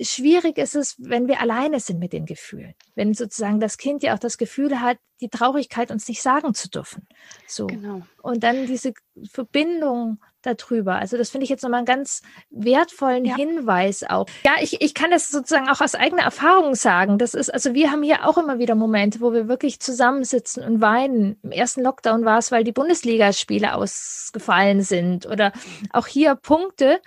schwierig 0.02 0.58
ist 0.58 0.76
es, 0.76 0.96
wenn 0.98 1.28
wir 1.28 1.40
alleine 1.42 1.80
sind 1.80 2.00
mit 2.00 2.14
den 2.14 2.26
Gefühlen. 2.26 2.74
Wenn 2.96 3.14
sozusagen 3.14 3.60
das 3.60 3.78
Kind 3.78 4.04
ja 4.04 4.14
auch 4.14 4.20
das 4.20 4.38
Gefühl 4.38 4.82
hat, 4.82 4.98
die 5.22 5.30
Traurigkeit 5.30 5.92
uns 5.92 6.08
nicht 6.08 6.22
sagen 6.22 6.54
zu 6.54 6.70
dürfen. 6.70 7.08
So. 7.48 7.68
Genau. 7.68 8.02
Und 8.22 8.44
dann 8.44 8.68
diese 8.68 8.94
Verbindung 9.32 10.20
darüber. 10.46 10.96
Also 10.96 11.18
das 11.18 11.30
finde 11.30 11.46
ich 11.46 11.50
jetzt 11.50 11.64
nochmal 11.64 11.80
einen 11.80 11.86
ganz 11.86 12.22
wertvollen 12.50 13.26
ja. 13.26 13.36
Hinweis 13.36 14.04
auch. 14.04 14.28
Ja, 14.46 14.54
ich, 14.62 14.82
ich 14.82 14.94
kann 14.94 15.12
das 15.12 15.30
sozusagen 15.30 15.70
auch 15.70 15.82
aus 15.82 15.96
eigener 15.96 16.24
Erfahrung 16.24 16.76
sagen. 16.76 17.18
Das 17.18 17.34
ist, 17.34 17.52
also 17.52 17.74
wir 17.74 17.92
haben 17.92 18.04
hier 18.04 18.28
auch 18.28 18.38
immer 18.38 18.60
wieder 18.60 18.76
Momente, 18.76 19.22
wo 19.22 19.34
wir 19.34 19.48
wirklich 19.48 19.80
zusammensitzen 19.80 20.64
und 20.64 20.82
weinen. 20.82 21.38
Im 21.42 21.52
ersten 21.52 21.82
Lockdown 21.82 22.26
war 22.26 22.38
es, 22.38 22.52
weil 22.52 22.64
die 22.64 22.72
Bundesligaspiele 22.72 23.74
ausgefallen 23.74 24.82
sind 24.82 25.26
oder 25.26 25.52
auch 25.92 26.08
hier 26.08 26.36
Punkte 26.36 27.02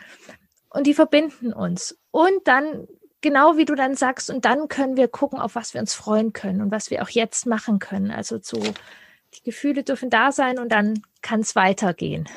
und 0.78 0.86
die 0.86 0.94
verbinden 0.94 1.52
uns. 1.52 1.98
Und 2.12 2.46
dann, 2.46 2.86
genau 3.20 3.56
wie 3.56 3.64
du 3.64 3.74
dann 3.74 3.96
sagst, 3.96 4.30
und 4.30 4.44
dann 4.44 4.68
können 4.68 4.96
wir 4.96 5.08
gucken, 5.08 5.40
auf 5.40 5.56
was 5.56 5.74
wir 5.74 5.80
uns 5.80 5.92
freuen 5.92 6.32
können 6.32 6.62
und 6.62 6.70
was 6.70 6.92
wir 6.92 7.02
auch 7.02 7.08
jetzt 7.08 7.46
machen 7.46 7.80
können. 7.80 8.12
Also 8.12 8.38
so, 8.40 8.62
die 9.34 9.42
Gefühle 9.42 9.82
dürfen 9.82 10.08
da 10.08 10.30
sein 10.30 10.60
und 10.60 10.70
dann 10.70 11.02
kann 11.20 11.40
es 11.40 11.56
weitergehen. 11.56 12.28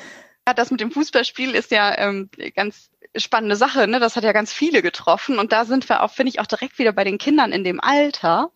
Ja, 0.46 0.54
das 0.54 0.72
mit 0.72 0.80
dem 0.80 0.90
Fußballspiel 0.90 1.54
ist 1.54 1.70
ja 1.70 1.96
ähm, 1.96 2.28
ganz 2.56 2.90
spannende 3.14 3.54
Sache, 3.54 3.86
ne? 3.86 4.00
Das 4.00 4.16
hat 4.16 4.24
ja 4.24 4.32
ganz 4.32 4.52
viele 4.52 4.82
getroffen 4.82 5.38
und 5.38 5.52
da 5.52 5.64
sind 5.64 5.88
wir 5.88 6.02
auch, 6.02 6.10
finde 6.10 6.30
ich, 6.30 6.40
auch 6.40 6.46
direkt 6.46 6.80
wieder 6.80 6.92
bei 6.92 7.04
den 7.04 7.18
Kindern 7.18 7.52
in 7.52 7.62
dem 7.62 7.78
Alter. 7.78 8.50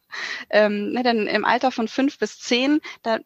Ähm, 0.51 0.91
ne, 0.91 1.05
denn 1.05 1.29
im 1.29 1.45
Alter 1.45 1.71
von 1.71 1.87
fünf 1.87 2.19
bis 2.19 2.41
zehn, 2.41 2.81
da 3.03 3.21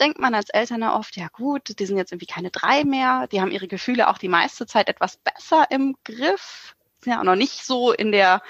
denkt 0.00 0.18
man 0.18 0.34
als 0.34 0.50
Eltern 0.50 0.82
oft, 0.82 1.16
ja 1.16 1.28
gut, 1.28 1.78
die 1.78 1.86
sind 1.86 1.96
jetzt 1.96 2.12
irgendwie 2.12 2.26
keine 2.26 2.50
drei 2.50 2.84
mehr, 2.84 3.26
die 3.28 3.40
haben 3.40 3.50
ihre 3.50 3.68
Gefühle 3.68 4.08
auch 4.08 4.18
die 4.18 4.28
meiste 4.28 4.66
Zeit 4.66 4.88
etwas 4.88 5.16
besser 5.16 5.66
im 5.70 5.96
Griff 6.04 6.74
ja 7.10 7.20
auch 7.20 7.24
noch 7.24 7.36
nicht 7.36 7.64
so 7.64 7.92
in 7.92 8.12
der 8.12 8.42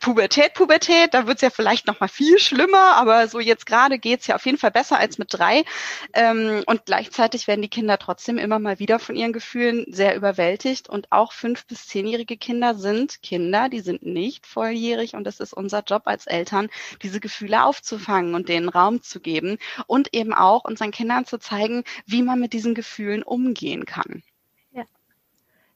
Pubertät, 0.00 0.54
Pubertät, 0.54 1.14
da 1.14 1.26
wird's 1.26 1.42
ja 1.42 1.50
vielleicht 1.50 1.86
noch 1.86 2.00
mal 2.00 2.08
viel 2.08 2.38
schlimmer, 2.38 2.96
aber 2.96 3.28
so 3.28 3.40
jetzt 3.40 3.66
gerade 3.66 3.98
geht's 3.98 4.26
ja 4.26 4.36
auf 4.36 4.46
jeden 4.46 4.58
Fall 4.58 4.70
besser 4.70 4.98
als 4.98 5.18
mit 5.18 5.28
drei. 5.30 5.64
Ähm, 6.12 6.62
und 6.66 6.86
gleichzeitig 6.86 7.46
werden 7.46 7.62
die 7.62 7.68
Kinder 7.68 7.98
trotzdem 7.98 8.38
immer 8.38 8.58
mal 8.58 8.78
wieder 8.78 8.98
von 8.98 9.16
ihren 9.16 9.32
Gefühlen 9.32 9.84
sehr 9.88 10.16
überwältigt. 10.16 10.88
Und 10.88 11.10
auch 11.10 11.32
fünf- 11.32 11.66
bis 11.66 11.86
zehnjährige 11.86 12.36
Kinder 12.36 12.74
sind 12.74 13.22
Kinder, 13.22 13.68
die 13.68 13.80
sind 13.80 14.02
nicht 14.04 14.46
volljährig 14.46 15.14
und 15.14 15.26
es 15.26 15.40
ist 15.40 15.52
unser 15.52 15.82
Job 15.82 16.02
als 16.06 16.26
Eltern, 16.26 16.68
diese 17.02 17.20
Gefühle 17.20 17.64
aufzufangen 17.64 18.34
und 18.34 18.48
denen 18.48 18.68
Raum 18.68 19.02
zu 19.02 19.20
geben 19.20 19.58
und 19.86 20.14
eben 20.14 20.32
auch 20.34 20.64
unseren 20.64 20.90
Kindern 20.90 21.26
zu 21.26 21.38
zeigen, 21.38 21.84
wie 22.06 22.22
man 22.22 22.40
mit 22.40 22.52
diesen 22.52 22.74
Gefühlen 22.74 23.22
umgehen 23.22 23.86
kann. 23.86 24.22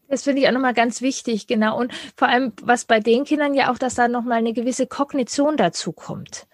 Das 0.09 0.23
finde 0.23 0.43
ich 0.43 0.49
auch 0.49 0.53
nochmal 0.53 0.75
ganz 0.75 1.03
wichtig, 1.03 1.47
genau. 1.47 1.79
Und 1.79 1.93
vor 2.17 2.29
allem, 2.29 2.53
was 2.63 2.85
bei 2.85 3.01
den 3.01 3.25
Kindern 3.25 3.55
ja 3.55 3.73
auch, 3.73 3.79
dass 3.79 3.95
da 3.95 4.09
nochmal 4.09 4.39
eine 4.39 4.53
gewisse 4.53 4.87
Kognition 4.87 5.57
dazu 5.57 5.93
kommt. 5.93 6.47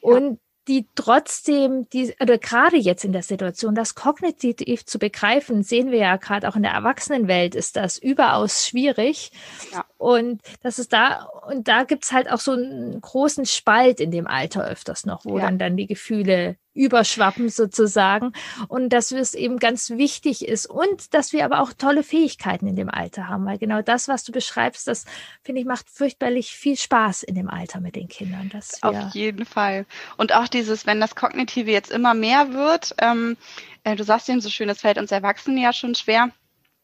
Und 0.00 0.38
die 0.68 0.86
trotzdem, 0.94 1.88
die, 1.90 2.14
oder 2.20 2.38
gerade 2.38 2.76
jetzt 2.76 3.04
in 3.04 3.12
der 3.12 3.24
Situation, 3.24 3.74
das 3.74 3.96
kognitiv 3.96 4.86
zu 4.86 4.98
begreifen, 4.98 5.64
sehen 5.64 5.90
wir 5.90 5.98
ja 5.98 6.16
gerade 6.16 6.48
auch 6.48 6.54
in 6.54 6.62
der 6.62 6.72
Erwachsenenwelt, 6.72 7.56
ist 7.56 7.76
das 7.76 7.98
überaus 7.98 8.66
schwierig. 8.66 9.32
Ja. 9.72 9.84
Und 9.98 10.40
das 10.62 10.78
ist 10.78 10.92
da, 10.92 11.24
und 11.48 11.66
da 11.66 11.82
gibt's 11.82 12.12
halt 12.12 12.30
auch 12.30 12.38
so 12.38 12.52
einen 12.52 13.00
großen 13.00 13.44
Spalt 13.44 13.98
in 14.00 14.12
dem 14.12 14.28
Alter 14.28 14.64
öfters 14.64 15.04
noch, 15.04 15.24
wo 15.24 15.38
ja. 15.38 15.46
dann, 15.46 15.58
dann 15.58 15.76
die 15.76 15.88
Gefühle 15.88 16.56
überschwappen 16.74 17.48
sozusagen 17.48 18.32
und 18.68 18.90
dass 18.90 19.12
es 19.12 19.34
eben 19.34 19.58
ganz 19.58 19.90
wichtig 19.90 20.46
ist 20.46 20.66
und 20.66 21.12
dass 21.14 21.32
wir 21.32 21.44
aber 21.44 21.60
auch 21.60 21.72
tolle 21.72 22.02
Fähigkeiten 22.02 22.66
in 22.66 22.76
dem 22.76 22.88
Alter 22.88 23.28
haben, 23.28 23.44
weil 23.44 23.58
genau 23.58 23.82
das, 23.82 24.08
was 24.08 24.24
du 24.24 24.32
beschreibst, 24.32 24.88
das 24.88 25.04
finde 25.42 25.60
ich 25.60 25.66
macht 25.66 25.88
furchtbarlich 25.90 26.52
viel 26.52 26.76
Spaß 26.76 27.22
in 27.22 27.34
dem 27.34 27.48
Alter 27.48 27.80
mit 27.80 27.96
den 27.96 28.08
Kindern. 28.08 28.48
Dass 28.50 28.82
Auf 28.82 29.14
jeden 29.14 29.44
Fall. 29.44 29.86
Und 30.16 30.34
auch 30.34 30.48
dieses, 30.48 30.86
wenn 30.86 31.00
das 31.00 31.14
Kognitive 31.14 31.70
jetzt 31.70 31.90
immer 31.90 32.14
mehr 32.14 32.52
wird, 32.52 32.94
ähm, 32.98 33.36
äh, 33.84 33.96
du 33.96 34.04
sagst 34.04 34.28
eben 34.28 34.40
so 34.40 34.50
schön, 34.50 34.68
es 34.68 34.80
fällt 34.80 34.98
uns 34.98 35.12
Erwachsenen 35.12 35.58
ja 35.58 35.72
schon 35.72 35.94
schwer 35.94 36.30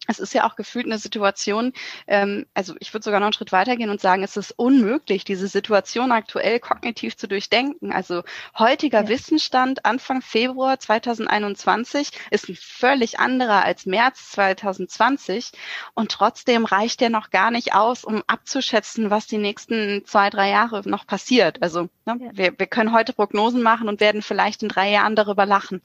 es 0.09 0.19
ist 0.19 0.33
ja 0.33 0.49
auch 0.49 0.57
gefühlt 0.57 0.87
eine 0.87 0.99
Situation, 0.99 1.75
ähm, 2.07 2.47
also 2.55 2.75
ich 2.81 2.93
würde 2.93 3.05
sogar 3.05 3.21
noch 3.21 3.27
einen 3.27 3.35
Schritt 3.35 3.53
weitergehen 3.53 3.91
und 3.91 4.01
sagen, 4.01 4.23
es 4.25 4.37
ist 4.37 4.53
unmöglich, 4.53 5.23
diese 5.25 5.47
Situation 5.47 6.13
aktuell 6.13 6.59
kognitiv 6.61 7.17
zu 7.17 7.29
durchdenken. 7.29 7.93
Also 7.93 8.23
heutiger 8.59 9.03
ja. 9.03 9.09
Wissensstand 9.09 9.85
Anfang 9.85 10.23
Februar 10.23 10.81
2021 10.81 12.11
ist 12.31 12.49
ein 12.49 12.57
völlig 12.57 13.21
anderer 13.21 13.65
als 13.65 13.85
März 13.85 14.31
2020 14.33 15.53
und 15.95 16.11
trotzdem 16.11 16.65
reicht 16.65 17.03
der 17.03 17.11
noch 17.11 17.29
gar 17.29 17.51
nicht 17.51 17.75
aus, 17.75 18.03
um 18.03 18.23
abzuschätzen, 18.27 19.11
was 19.11 19.27
die 19.27 19.39
nächsten 19.39 20.07
zwei, 20.07 20.31
drei 20.31 20.49
Jahre 20.49 20.89
noch 20.89 21.07
passiert. 21.07 21.63
Also 21.63 21.91
ne, 22.07 22.19
ja. 22.19 22.31
wir, 22.33 22.59
wir 22.59 22.67
können 22.67 22.95
heute 22.95 23.13
Prognosen 23.13 23.63
machen 23.63 23.89
und 23.89 24.01
werden 24.01 24.23
vielleicht 24.23 24.63
in 24.63 24.71
drei 24.71 24.91
Jahren 24.91 25.17
darüber 25.17 25.45
lachen. 25.45 25.83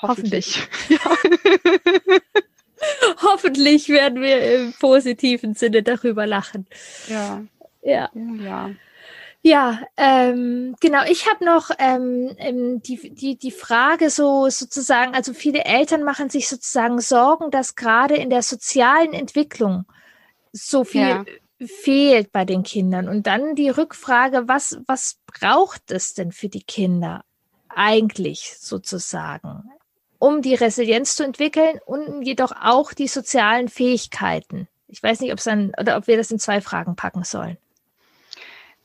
Hoffentlich. 0.00 0.68
Hoffentlich. 1.04 1.72
Hoffentlich 3.22 3.88
werden 3.88 4.22
wir 4.22 4.54
im 4.54 4.72
positiven 4.74 5.54
Sinne 5.54 5.82
darüber 5.82 6.26
lachen. 6.26 6.66
Ja. 7.08 7.42
Ja. 7.82 8.10
Ja. 8.14 8.70
Ja, 9.42 9.80
ähm, 9.96 10.76
genau. 10.80 11.02
Ich 11.08 11.26
habe 11.26 11.44
noch 11.46 11.70
ähm, 11.78 12.34
ähm, 12.36 12.82
die, 12.82 13.14
die, 13.14 13.36
die 13.36 13.50
Frage 13.50 14.10
so 14.10 14.50
sozusagen, 14.50 15.14
also 15.14 15.32
viele 15.32 15.64
Eltern 15.64 16.02
machen 16.02 16.28
sich 16.28 16.46
sozusagen 16.46 17.00
Sorgen, 17.00 17.50
dass 17.50 17.74
gerade 17.74 18.16
in 18.16 18.28
der 18.28 18.42
sozialen 18.42 19.14
Entwicklung 19.14 19.86
so 20.52 20.84
viel 20.84 21.00
ja. 21.00 21.24
fehlt 21.58 22.32
bei 22.32 22.44
den 22.44 22.64
Kindern. 22.64 23.08
Und 23.08 23.26
dann 23.26 23.54
die 23.54 23.70
Rückfrage, 23.70 24.46
was, 24.46 24.78
was 24.86 25.16
braucht 25.26 25.90
es 25.90 26.12
denn 26.12 26.32
für 26.32 26.50
die 26.50 26.62
Kinder 26.62 27.24
eigentlich 27.70 28.56
sozusagen? 28.58 29.69
Um 30.20 30.42
die 30.42 30.54
Resilienz 30.54 31.16
zu 31.16 31.24
entwickeln 31.24 31.80
und 31.86 32.22
jedoch 32.22 32.52
auch 32.52 32.92
die 32.92 33.08
sozialen 33.08 33.68
Fähigkeiten. 33.68 34.68
Ich 34.86 35.02
weiß 35.02 35.20
nicht, 35.20 35.32
ob 35.32 35.38
es 35.38 35.44
dann 35.44 35.72
oder 35.80 35.96
ob 35.96 36.06
wir 36.06 36.16
das 36.16 36.30
in 36.30 36.38
zwei 36.38 36.60
Fragen 36.60 36.94
packen 36.94 37.24
sollen. 37.24 37.56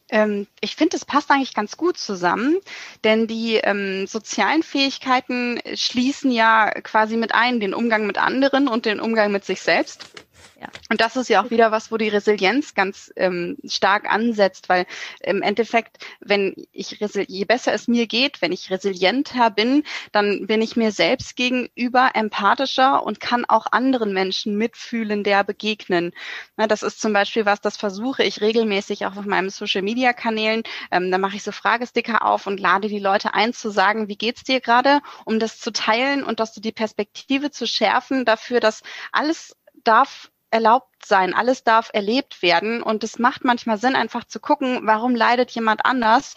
Ähm, 0.09 0.47
ich 0.61 0.75
finde, 0.75 0.95
es 0.95 1.03
passt 1.03 1.29
eigentlich 1.29 1.53
ganz 1.53 1.77
gut 1.77 1.97
zusammen, 1.97 2.57
denn 3.03 3.27
die 3.27 3.55
ähm, 3.55 4.07
sozialen 4.07 4.63
Fähigkeiten 4.63 5.59
schließen 5.73 6.31
ja 6.31 6.69
quasi 6.81 7.17
mit 7.17 7.33
ein 7.33 7.59
den 7.59 7.73
Umgang 7.73 8.07
mit 8.07 8.17
anderen 8.17 8.67
und 8.67 8.85
den 8.85 8.99
Umgang 8.99 9.31
mit 9.31 9.43
sich 9.43 9.61
selbst. 9.61 10.24
Ja. 10.59 10.67
Und 10.89 11.01
das 11.01 11.15
ist 11.15 11.29
ja 11.29 11.43
auch 11.43 11.49
wieder 11.49 11.71
was, 11.71 11.91
wo 11.91 11.97
die 11.97 12.09
Resilienz 12.09 12.73
ganz 12.75 13.11
ähm, 13.15 13.57
stark 13.65 14.09
ansetzt, 14.11 14.69
weil 14.69 14.85
im 15.19 15.41
Endeffekt, 15.41 15.97
wenn 16.19 16.55
ich 16.71 16.97
je 17.27 17.45
besser 17.45 17.73
es 17.73 17.87
mir 17.87 18.07
geht, 18.07 18.41
wenn 18.41 18.51
ich 18.51 18.71
resilienter 18.71 19.51
bin, 19.51 19.83
dann 20.11 20.47
bin 20.47 20.61
ich 20.61 20.75
mir 20.75 20.91
selbst 20.91 21.35
gegenüber 21.35 22.11
empathischer 22.13 23.03
und 23.03 23.19
kann 23.19 23.45
auch 23.45 23.67
anderen 23.71 24.13
Menschen 24.13 24.57
mitfühlen, 24.57 25.23
der 25.23 25.43
begegnen. 25.43 26.13
Na, 26.55 26.67
das 26.67 26.83
ist 26.83 27.01
zum 27.01 27.13
Beispiel 27.13 27.45
was, 27.45 27.61
das 27.61 27.77
versuche 27.77 28.23
ich 28.23 28.41
regelmäßig 28.41 29.05
auch 29.05 29.17
auf 29.17 29.25
meinen 29.25 29.49
Social 29.49 29.81
Media 29.81 30.13
Kanälen. 30.13 30.63
Ähm, 30.91 31.11
da 31.11 31.17
mache 31.17 31.35
ich 31.35 31.43
so 31.43 31.51
Fragesticker 31.51 32.25
auf 32.25 32.47
und 32.47 32.59
lade 32.59 32.87
die 32.87 32.99
Leute 32.99 33.33
ein 33.33 33.53
zu 33.53 33.69
sagen, 33.69 34.07
wie 34.07 34.17
geht's 34.17 34.43
dir 34.43 34.61
gerade, 34.61 35.01
um 35.25 35.39
das 35.39 35.59
zu 35.59 35.71
teilen 35.71 36.23
und 36.23 36.39
dass 36.39 36.53
du 36.53 36.61
die 36.61 36.71
Perspektive 36.71 37.51
zu 37.51 37.67
schärfen 37.67 38.25
dafür, 38.25 38.59
dass 38.59 38.83
alles 39.11 39.55
darf 39.83 40.31
erlaubt 40.55 41.05
sein, 41.05 41.33
alles 41.33 41.65
darf 41.65 41.89
erlebt 41.91 42.41
werden 42.41 42.81
und 42.81 43.03
es 43.03 43.19
macht 43.19 43.43
manchmal 43.43 43.77
Sinn, 43.77 43.93
einfach 43.93 44.23
zu 44.23 44.39
gucken, 44.39 44.79
warum 44.83 45.13
leidet 45.13 45.51
jemand 45.51 45.85
anders 45.85 46.33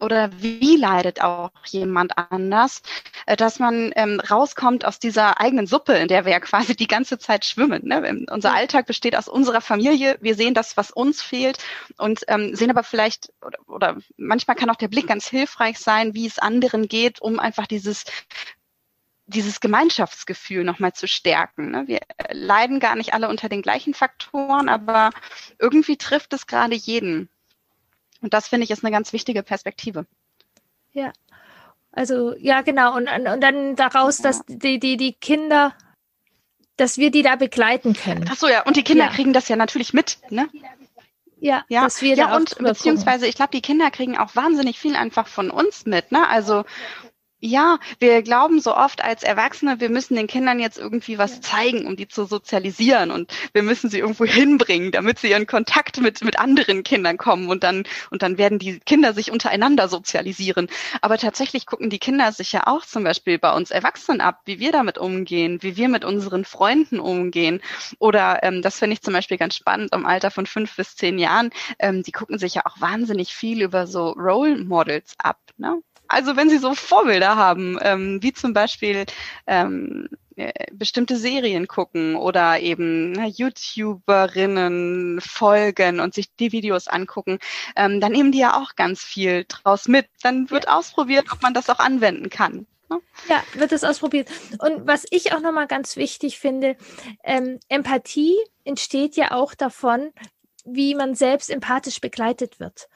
oder 0.00 0.30
wie 0.40 0.76
leidet 0.76 1.20
auch 1.20 1.50
jemand 1.66 2.16
anders, 2.16 2.80
äh, 3.26 3.36
dass 3.36 3.58
man 3.58 3.92
ähm, 3.96 4.18
rauskommt 4.18 4.86
aus 4.86 4.98
dieser 4.98 5.40
eigenen 5.40 5.66
Suppe, 5.66 5.92
in 5.92 6.08
der 6.08 6.24
wir 6.24 6.32
ja 6.32 6.40
quasi 6.40 6.74
die 6.74 6.86
ganze 6.86 7.18
Zeit 7.18 7.44
schwimmen. 7.44 7.86
Ne? 7.86 8.24
Unser 8.30 8.54
Alltag 8.54 8.86
besteht 8.86 9.14
aus 9.14 9.28
unserer 9.28 9.60
Familie, 9.60 10.16
wir 10.22 10.36
sehen 10.36 10.54
das, 10.54 10.78
was 10.78 10.90
uns 10.90 11.20
fehlt 11.20 11.58
und 11.98 12.22
ähm, 12.28 12.56
sehen 12.56 12.70
aber 12.70 12.82
vielleicht 12.82 13.30
oder, 13.44 13.58
oder 13.66 13.96
manchmal 14.16 14.56
kann 14.56 14.70
auch 14.70 14.76
der 14.76 14.88
Blick 14.88 15.06
ganz 15.06 15.28
hilfreich 15.28 15.78
sein, 15.78 16.14
wie 16.14 16.26
es 16.26 16.38
anderen 16.38 16.88
geht, 16.88 17.20
um 17.20 17.38
einfach 17.38 17.66
dieses 17.66 18.04
dieses 19.26 19.60
Gemeinschaftsgefühl 19.60 20.64
nochmal 20.64 20.92
zu 20.92 21.08
stärken. 21.08 21.70
Ne? 21.70 21.84
Wir 21.86 22.00
leiden 22.30 22.80
gar 22.80 22.94
nicht 22.94 23.14
alle 23.14 23.28
unter 23.28 23.48
den 23.48 23.62
gleichen 23.62 23.94
Faktoren, 23.94 24.68
aber 24.68 25.10
irgendwie 25.58 25.96
trifft 25.96 26.32
es 26.32 26.46
gerade 26.46 26.74
jeden. 26.74 27.28
Und 28.20 28.34
das 28.34 28.48
finde 28.48 28.64
ich 28.64 28.70
ist 28.70 28.84
eine 28.84 28.92
ganz 28.92 29.12
wichtige 29.12 29.42
Perspektive. 29.42 30.06
Ja, 30.92 31.12
also 31.92 32.34
ja 32.36 32.62
genau. 32.62 32.96
Und, 32.96 33.08
und 33.08 33.40
dann 33.40 33.76
daraus, 33.76 34.18
dass 34.18 34.42
die, 34.46 34.78
die, 34.78 34.96
die 34.96 35.12
Kinder, 35.12 35.74
dass 36.76 36.98
wir 36.98 37.10
die 37.10 37.22
da 37.22 37.36
begleiten 37.36 37.94
können. 37.94 38.28
Ach 38.30 38.36
so, 38.36 38.48
ja. 38.48 38.62
Und 38.62 38.76
die 38.76 38.84
Kinder 38.84 39.06
ja. 39.06 39.10
kriegen 39.10 39.32
das 39.32 39.48
ja 39.48 39.56
natürlich 39.56 39.92
mit, 39.92 40.18
ne? 40.30 40.48
Ja, 41.40 41.64
ja, 41.68 41.82
dass 41.82 42.00
wir 42.00 42.14
ja 42.14 42.34
und 42.34 42.56
beziehungsweise 42.56 43.26
ich 43.26 43.34
glaube, 43.34 43.50
die 43.50 43.60
Kinder 43.60 43.90
kriegen 43.90 44.16
auch 44.16 44.34
wahnsinnig 44.34 44.78
viel 44.78 44.96
einfach 44.96 45.26
von 45.28 45.50
uns 45.50 45.84
mit, 45.84 46.10
ne? 46.10 46.26
Also 46.26 46.64
ja, 47.46 47.78
wir 47.98 48.22
glauben 48.22 48.58
so 48.58 48.74
oft 48.74 49.04
als 49.04 49.22
Erwachsene, 49.22 49.78
wir 49.78 49.90
müssen 49.90 50.16
den 50.16 50.26
Kindern 50.26 50.60
jetzt 50.60 50.78
irgendwie 50.78 51.18
was 51.18 51.42
zeigen, 51.42 51.86
um 51.86 51.94
die 51.94 52.08
zu 52.08 52.24
sozialisieren 52.24 53.10
und 53.10 53.30
wir 53.52 53.62
müssen 53.62 53.90
sie 53.90 53.98
irgendwo 53.98 54.24
hinbringen, 54.24 54.92
damit 54.92 55.18
sie 55.18 55.30
in 55.32 55.46
Kontakt 55.46 56.00
mit, 56.00 56.24
mit 56.24 56.38
anderen 56.38 56.84
Kindern 56.84 57.18
kommen 57.18 57.50
und 57.50 57.62
dann, 57.62 57.84
und 58.10 58.22
dann 58.22 58.38
werden 58.38 58.58
die 58.58 58.80
Kinder 58.80 59.12
sich 59.12 59.30
untereinander 59.30 59.88
sozialisieren. 59.88 60.68
Aber 61.02 61.18
tatsächlich 61.18 61.66
gucken 61.66 61.90
die 61.90 61.98
Kinder 61.98 62.32
sich 62.32 62.50
ja 62.52 62.66
auch 62.66 62.86
zum 62.86 63.04
Beispiel 63.04 63.38
bei 63.38 63.52
uns 63.52 63.70
Erwachsenen 63.70 64.22
ab, 64.22 64.40
wie 64.46 64.58
wir 64.58 64.72
damit 64.72 64.96
umgehen, 64.96 65.58
wie 65.60 65.76
wir 65.76 65.90
mit 65.90 66.06
unseren 66.06 66.46
Freunden 66.46 66.98
umgehen. 66.98 67.60
Oder 67.98 68.42
ähm, 68.42 68.62
das 68.62 68.78
finde 68.78 68.94
ich 68.94 69.02
zum 69.02 69.12
Beispiel 69.12 69.36
ganz 69.36 69.54
spannend 69.54 69.94
im 69.94 70.06
Alter 70.06 70.30
von 70.30 70.46
fünf 70.46 70.76
bis 70.76 70.96
zehn 70.96 71.18
Jahren. 71.18 71.50
Ähm, 71.78 72.02
die 72.02 72.12
gucken 72.12 72.38
sich 72.38 72.54
ja 72.54 72.62
auch 72.64 72.80
wahnsinnig 72.80 73.34
viel 73.34 73.60
über 73.60 73.86
so 73.86 74.12
Role 74.12 74.64
Models 74.64 75.14
ab. 75.18 75.38
Ne? 75.58 75.82
Also 76.08 76.36
wenn 76.36 76.50
Sie 76.50 76.58
so 76.58 76.74
Vorbilder 76.74 77.36
haben, 77.36 77.78
ähm, 77.82 78.22
wie 78.22 78.32
zum 78.32 78.52
Beispiel 78.52 79.06
ähm, 79.46 80.08
äh, 80.36 80.52
bestimmte 80.72 81.16
Serien 81.16 81.68
gucken 81.68 82.16
oder 82.16 82.58
eben 82.58 83.12
ne, 83.12 83.28
YouTuberinnen 83.28 85.20
folgen 85.20 86.00
und 86.00 86.12
sich 86.12 86.34
die 86.34 86.50
Videos 86.50 86.88
angucken, 86.88 87.38
ähm, 87.76 88.00
dann 88.00 88.12
nehmen 88.12 88.32
die 88.32 88.38
ja 88.38 88.60
auch 88.60 88.74
ganz 88.74 89.00
viel 89.02 89.44
draus 89.46 89.86
mit. 89.86 90.08
Dann 90.22 90.50
wird 90.50 90.64
ja. 90.64 90.76
ausprobiert, 90.76 91.26
ob 91.30 91.40
man 91.42 91.54
das 91.54 91.70
auch 91.70 91.78
anwenden 91.78 92.30
kann. 92.30 92.66
Ne? 92.90 92.98
Ja, 93.28 93.44
wird 93.54 93.70
das 93.70 93.84
ausprobiert. 93.84 94.28
Und 94.58 94.86
was 94.86 95.06
ich 95.10 95.32
auch 95.32 95.40
nochmal 95.40 95.68
ganz 95.68 95.96
wichtig 95.96 96.38
finde, 96.38 96.76
ähm, 97.22 97.60
Empathie 97.68 98.36
entsteht 98.64 99.14
ja 99.16 99.32
auch 99.32 99.54
davon, 99.54 100.12
wie 100.64 100.94
man 100.94 101.14
selbst 101.14 101.50
empathisch 101.50 102.00
begleitet 102.00 102.58
wird. 102.58 102.88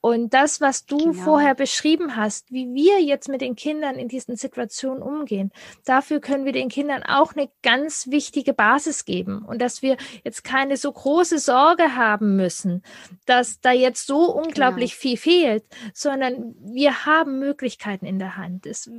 Und 0.00 0.32
das, 0.32 0.60
was 0.60 0.86
du 0.86 0.96
genau. 0.96 1.12
vorher 1.12 1.54
beschrieben 1.54 2.16
hast, 2.16 2.50
wie 2.50 2.72
wir 2.72 3.02
jetzt 3.02 3.28
mit 3.28 3.42
den 3.42 3.54
Kindern 3.54 3.96
in 3.96 4.08
diesen 4.08 4.36
Situationen 4.36 5.02
umgehen, 5.02 5.52
dafür 5.84 6.20
können 6.20 6.46
wir 6.46 6.52
den 6.52 6.70
Kindern 6.70 7.02
auch 7.02 7.34
eine 7.34 7.50
ganz 7.62 8.06
wichtige 8.08 8.54
Basis 8.54 9.04
geben. 9.04 9.44
Und 9.44 9.60
dass 9.60 9.82
wir 9.82 9.98
jetzt 10.24 10.42
keine 10.42 10.78
so 10.78 10.90
große 10.90 11.38
Sorge 11.38 11.96
haben 11.96 12.36
müssen, 12.36 12.82
dass 13.26 13.60
da 13.60 13.72
jetzt 13.72 14.06
so 14.06 14.32
unglaublich 14.32 14.92
genau. 14.92 15.00
viel 15.00 15.16
fehlt, 15.18 15.64
sondern 15.92 16.54
wir 16.60 17.04
haben 17.04 17.38
Möglichkeiten 17.38 18.06
in 18.06 18.18
der 18.18 18.38
Hand. 18.38 18.64
Es, 18.64 18.90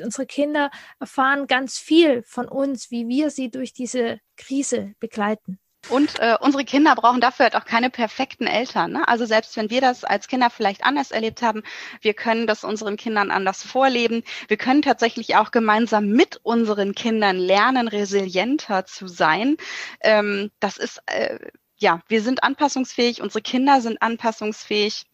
unsere 0.00 0.26
Kinder 0.26 0.70
erfahren 0.98 1.46
ganz 1.46 1.78
viel 1.78 2.22
von 2.22 2.48
uns, 2.48 2.90
wie 2.90 3.06
wir 3.06 3.30
sie 3.30 3.50
durch 3.50 3.74
diese 3.74 4.20
Krise 4.36 4.94
begleiten. 4.98 5.58
Und 5.88 6.18
äh, 6.18 6.36
unsere 6.40 6.64
Kinder 6.64 6.94
brauchen 6.94 7.20
dafür 7.20 7.44
halt 7.44 7.56
auch 7.56 7.64
keine 7.64 7.88
perfekten 7.88 8.46
Eltern. 8.46 8.92
Ne? 8.92 9.08
Also 9.08 9.24
selbst 9.24 9.56
wenn 9.56 9.70
wir 9.70 9.80
das 9.80 10.04
als 10.04 10.28
Kinder 10.28 10.50
vielleicht 10.50 10.84
anders 10.84 11.12
erlebt 11.12 11.40
haben, 11.40 11.62
wir 12.02 12.14
können 12.14 12.46
das 12.46 12.64
unseren 12.64 12.96
Kindern 12.96 13.30
anders 13.30 13.62
vorleben. 13.62 14.22
Wir 14.48 14.58
können 14.58 14.82
tatsächlich 14.82 15.36
auch 15.36 15.50
gemeinsam 15.50 16.08
mit 16.08 16.40
unseren 16.42 16.94
Kindern 16.94 17.38
lernen, 17.38 17.88
resilienter 17.88 18.84
zu 18.84 19.08
sein. 19.08 19.56
Ähm, 20.00 20.50
das 20.60 20.76
ist, 20.76 21.00
äh, 21.06 21.38
ja, 21.76 22.02
wir 22.08 22.22
sind 22.22 22.42
anpassungsfähig, 22.42 23.22
unsere 23.22 23.40
Kinder 23.40 23.80
sind 23.80 24.02
anpassungsfähig. 24.02 25.06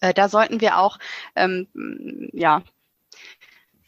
Äh, 0.00 0.12
da 0.12 0.28
sollten 0.28 0.60
wir 0.60 0.78
auch, 0.78 0.98
ähm, 1.36 1.68
ja, 2.32 2.62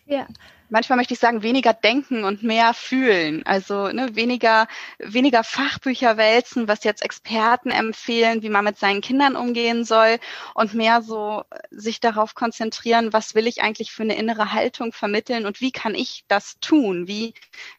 ja 0.05 0.29
manchmal 0.69 0.97
möchte 0.97 1.15
ich 1.15 1.21
sagen, 1.21 1.43
weniger 1.43 1.73
denken 1.73 2.25
und 2.25 2.43
mehr 2.43 2.75
fühlen. 2.75 3.45
Also 3.47 3.89
ne, 3.89 4.15
weniger, 4.15 4.67
weniger 4.99 5.45
Fachbücher 5.45 6.17
wälzen, 6.17 6.69
was 6.69 6.85
jetzt 6.85 7.03
Experten 7.03 7.71
empfehlen, 7.71 8.43
wie 8.43 8.49
man 8.49 8.65
mit 8.65 8.79
seinen 8.79 9.01
Kindern 9.01 9.37
umgehen 9.37 9.85
soll 9.85 10.19
und 10.55 10.75
mehr 10.75 11.03
so 11.03 11.45
äh, 11.51 11.59
sich 11.71 12.01
darauf 12.01 12.35
konzentrieren, 12.35 13.13
was 13.13 13.35
will 13.35 13.47
ich 13.47 13.63
eigentlich 13.63 13.93
für 13.93 14.03
eine 14.03 14.17
innere 14.17 14.53
Haltung 14.53 14.93
vermitteln 14.93 15.47
und 15.47 15.61
wie 15.61 15.73
kann 15.73 15.95
ich 15.95 16.25
das 16.29 16.59
tun? 16.61 17.07
Wie, 17.09 17.35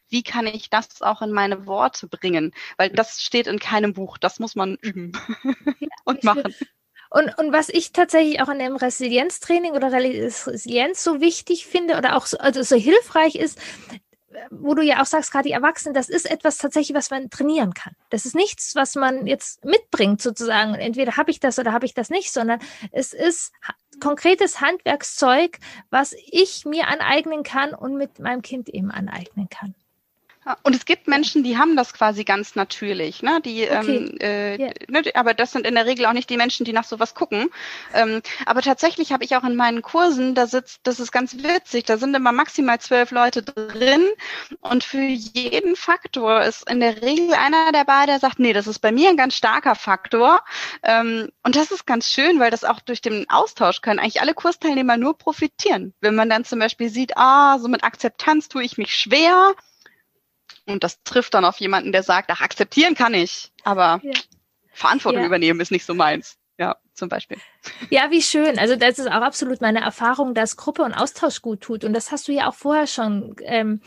wie 0.08 0.22
kann 0.22 0.46
ich 0.46 0.70
das 0.70 1.02
auch 1.02 1.22
in 1.22 1.32
meine 1.32 1.66
Worte 1.66 2.08
bringen? 2.08 2.52
Weil 2.76 2.90
das 2.90 3.22
steht 3.22 3.46
in 3.46 3.58
keinem 3.58 3.92
Buch, 3.92 4.18
das 4.18 4.38
muss 4.38 4.56
man 4.56 4.76
üben 4.76 5.12
ja, 5.80 5.88
und 6.04 6.24
machen. 6.24 6.54
Und, 7.10 7.36
und 7.38 7.52
was 7.52 7.68
ich 7.68 7.92
tatsächlich 7.92 8.40
auch 8.40 8.48
in 8.48 8.58
dem 8.58 8.76
Resilienztraining 8.76 9.72
oder 9.72 9.92
Resilienz 9.92 11.02
so 11.02 11.20
wichtig 11.20 11.66
finde 11.66 11.96
oder 11.96 12.16
auch 12.16 12.26
so, 12.26 12.38
also 12.38 12.62
so 12.62 12.76
hilfreich 12.76 13.36
ist, 13.36 13.58
wo 14.50 14.74
du 14.74 14.82
ja 14.82 15.00
auch 15.00 15.06
sagst, 15.06 15.32
gerade 15.32 15.48
die 15.48 15.52
Erwachsenen, 15.52 15.94
das 15.94 16.08
ist 16.08 16.30
etwas 16.30 16.58
tatsächlich, 16.58 16.96
was 16.96 17.10
man 17.10 17.30
trainieren 17.30 17.74
kann. 17.74 17.94
Das 18.10 18.26
ist 18.26 18.34
nichts, 18.34 18.74
was 18.74 18.94
man 18.94 19.26
jetzt 19.26 19.64
mitbringt 19.64 20.22
sozusagen. 20.22 20.74
Entweder 20.74 21.16
habe 21.16 21.30
ich 21.30 21.40
das 21.40 21.58
oder 21.58 21.72
habe 21.72 21.86
ich 21.86 21.94
das 21.94 22.10
nicht, 22.10 22.32
sondern 22.32 22.60
es 22.92 23.12
ist 23.12 23.52
konkretes 24.00 24.60
Handwerkszeug, 24.60 25.58
was 25.90 26.14
ich 26.26 26.64
mir 26.64 26.88
aneignen 26.88 27.42
kann 27.42 27.74
und 27.74 27.96
mit 27.96 28.18
meinem 28.18 28.42
Kind 28.42 28.68
eben 28.68 28.90
aneignen 28.90 29.48
kann. 29.48 29.74
Und 30.62 30.74
es 30.74 30.84
gibt 30.84 31.08
Menschen, 31.08 31.42
die 31.42 31.58
haben 31.58 31.76
das 31.76 31.92
quasi 31.92 32.24
ganz 32.24 32.54
natürlich, 32.54 33.22
ne? 33.22 33.40
Die, 33.44 33.64
okay. 33.64 33.96
ähm, 33.96 34.18
äh, 34.20 34.58
yeah. 34.58 34.72
ne, 34.88 35.02
aber 35.14 35.34
das 35.34 35.52
sind 35.52 35.66
in 35.66 35.74
der 35.74 35.86
Regel 35.86 36.06
auch 36.06 36.12
nicht 36.12 36.30
die 36.30 36.36
Menschen, 36.36 36.64
die 36.64 36.72
nach 36.72 36.84
sowas 36.84 37.14
gucken. 37.14 37.50
Ähm, 37.94 38.22
aber 38.46 38.62
tatsächlich 38.62 39.12
habe 39.12 39.24
ich 39.24 39.36
auch 39.36 39.44
in 39.44 39.56
meinen 39.56 39.82
Kursen, 39.82 40.34
da 40.34 40.46
sitzt, 40.46 40.80
das 40.84 41.00
ist 41.00 41.12
ganz 41.12 41.36
witzig, 41.36 41.84
da 41.84 41.98
sind 41.98 42.14
immer 42.14 42.32
maximal 42.32 42.78
zwölf 42.80 43.10
Leute 43.10 43.42
drin 43.42 44.06
und 44.60 44.84
für 44.84 45.02
jeden 45.02 45.76
Faktor 45.76 46.42
ist 46.42 46.68
in 46.70 46.80
der 46.80 47.02
Regel 47.02 47.34
einer 47.34 47.72
dabei, 47.72 48.06
der 48.06 48.18
sagt, 48.18 48.38
nee, 48.38 48.52
das 48.52 48.66
ist 48.66 48.78
bei 48.78 48.92
mir 48.92 49.10
ein 49.10 49.16
ganz 49.16 49.34
starker 49.34 49.74
Faktor. 49.74 50.42
Ähm, 50.82 51.30
und 51.42 51.56
das 51.56 51.70
ist 51.70 51.86
ganz 51.86 52.08
schön, 52.08 52.40
weil 52.40 52.50
das 52.50 52.64
auch 52.64 52.80
durch 52.80 53.00
den 53.00 53.28
Austausch 53.28 53.80
können 53.80 53.98
eigentlich 53.98 54.20
alle 54.20 54.34
Kursteilnehmer 54.34 54.96
nur 54.96 55.16
profitieren. 55.16 55.94
Wenn 56.00 56.14
man 56.14 56.30
dann 56.30 56.44
zum 56.44 56.58
Beispiel 56.58 56.88
sieht, 56.88 57.16
ah, 57.16 57.58
so 57.58 57.68
mit 57.68 57.84
Akzeptanz 57.84 58.48
tue 58.48 58.62
ich 58.62 58.78
mich 58.78 58.96
schwer, 58.96 59.54
und 60.68 60.84
das 60.84 61.02
trifft 61.02 61.34
dann 61.34 61.44
auf 61.44 61.58
jemanden, 61.60 61.92
der 61.92 62.02
sagt, 62.02 62.30
ach, 62.30 62.40
akzeptieren 62.40 62.94
kann 62.94 63.14
ich, 63.14 63.52
aber 63.64 64.00
ja. 64.02 64.12
Verantwortung 64.72 65.22
ja. 65.22 65.26
übernehmen 65.26 65.60
ist 65.60 65.72
nicht 65.72 65.84
so 65.84 65.94
meins. 65.94 66.36
Ja, 66.58 66.76
zum 66.92 67.08
Beispiel. 67.08 67.38
Ja, 67.88 68.10
wie 68.10 68.20
schön. 68.20 68.58
Also 68.58 68.74
das 68.74 68.98
ist 68.98 69.06
auch 69.06 69.22
absolut 69.22 69.60
meine 69.60 69.80
Erfahrung, 69.80 70.34
dass 70.34 70.56
Gruppe 70.56 70.82
und 70.82 70.92
Austausch 70.92 71.40
gut 71.40 71.60
tut. 71.60 71.84
Und 71.84 71.92
das 71.92 72.10
hast 72.10 72.26
du 72.26 72.32
ja 72.32 72.48
auch 72.48 72.54
vorher 72.54 72.88
schon 72.88 73.36
ähm, 73.44 73.80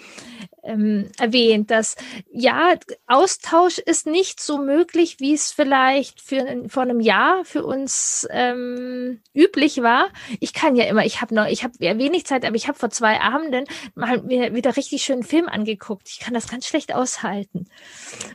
ähm, 0.64 1.12
erwähnt, 1.20 1.70
dass 1.70 1.98
ja, 2.32 2.76
Austausch 3.08 3.78
ist 3.78 4.08
nicht 4.08 4.40
so 4.40 4.58
möglich, 4.58 5.20
wie 5.20 5.34
es 5.34 5.52
vielleicht 5.52 6.22
für, 6.22 6.64
vor 6.70 6.84
einem 6.84 7.02
Jahr 7.02 7.44
für 7.44 7.66
uns 7.66 8.26
ähm, 8.32 9.22
üblich 9.34 9.82
war. 9.82 10.08
Ich 10.40 10.54
kann 10.54 10.78
ja 10.78 10.86
immer, 10.86 11.06
ich 11.06 11.20
habe 11.20 11.36
noch, 11.36 11.48
ich 11.48 11.66
habe 11.66 11.74
ja 11.80 11.98
wenig 11.98 12.26
Zeit, 12.26 12.46
aber 12.46 12.56
ich 12.56 12.70
habe 12.70 12.80
vor 12.80 12.90
zwei 12.90 13.20
Abenden 13.20 13.66
mal 13.96 14.22
mir 14.22 14.56
wieder 14.56 14.78
richtig 14.78 15.02
schönen 15.04 15.24
Film 15.24 15.50
angeguckt. 15.50 16.08
Ich 16.08 16.20
kann 16.20 16.34
das 16.34 16.48
ganz 16.48 16.68
schlecht 16.68 16.96
aushalten, 16.96 17.68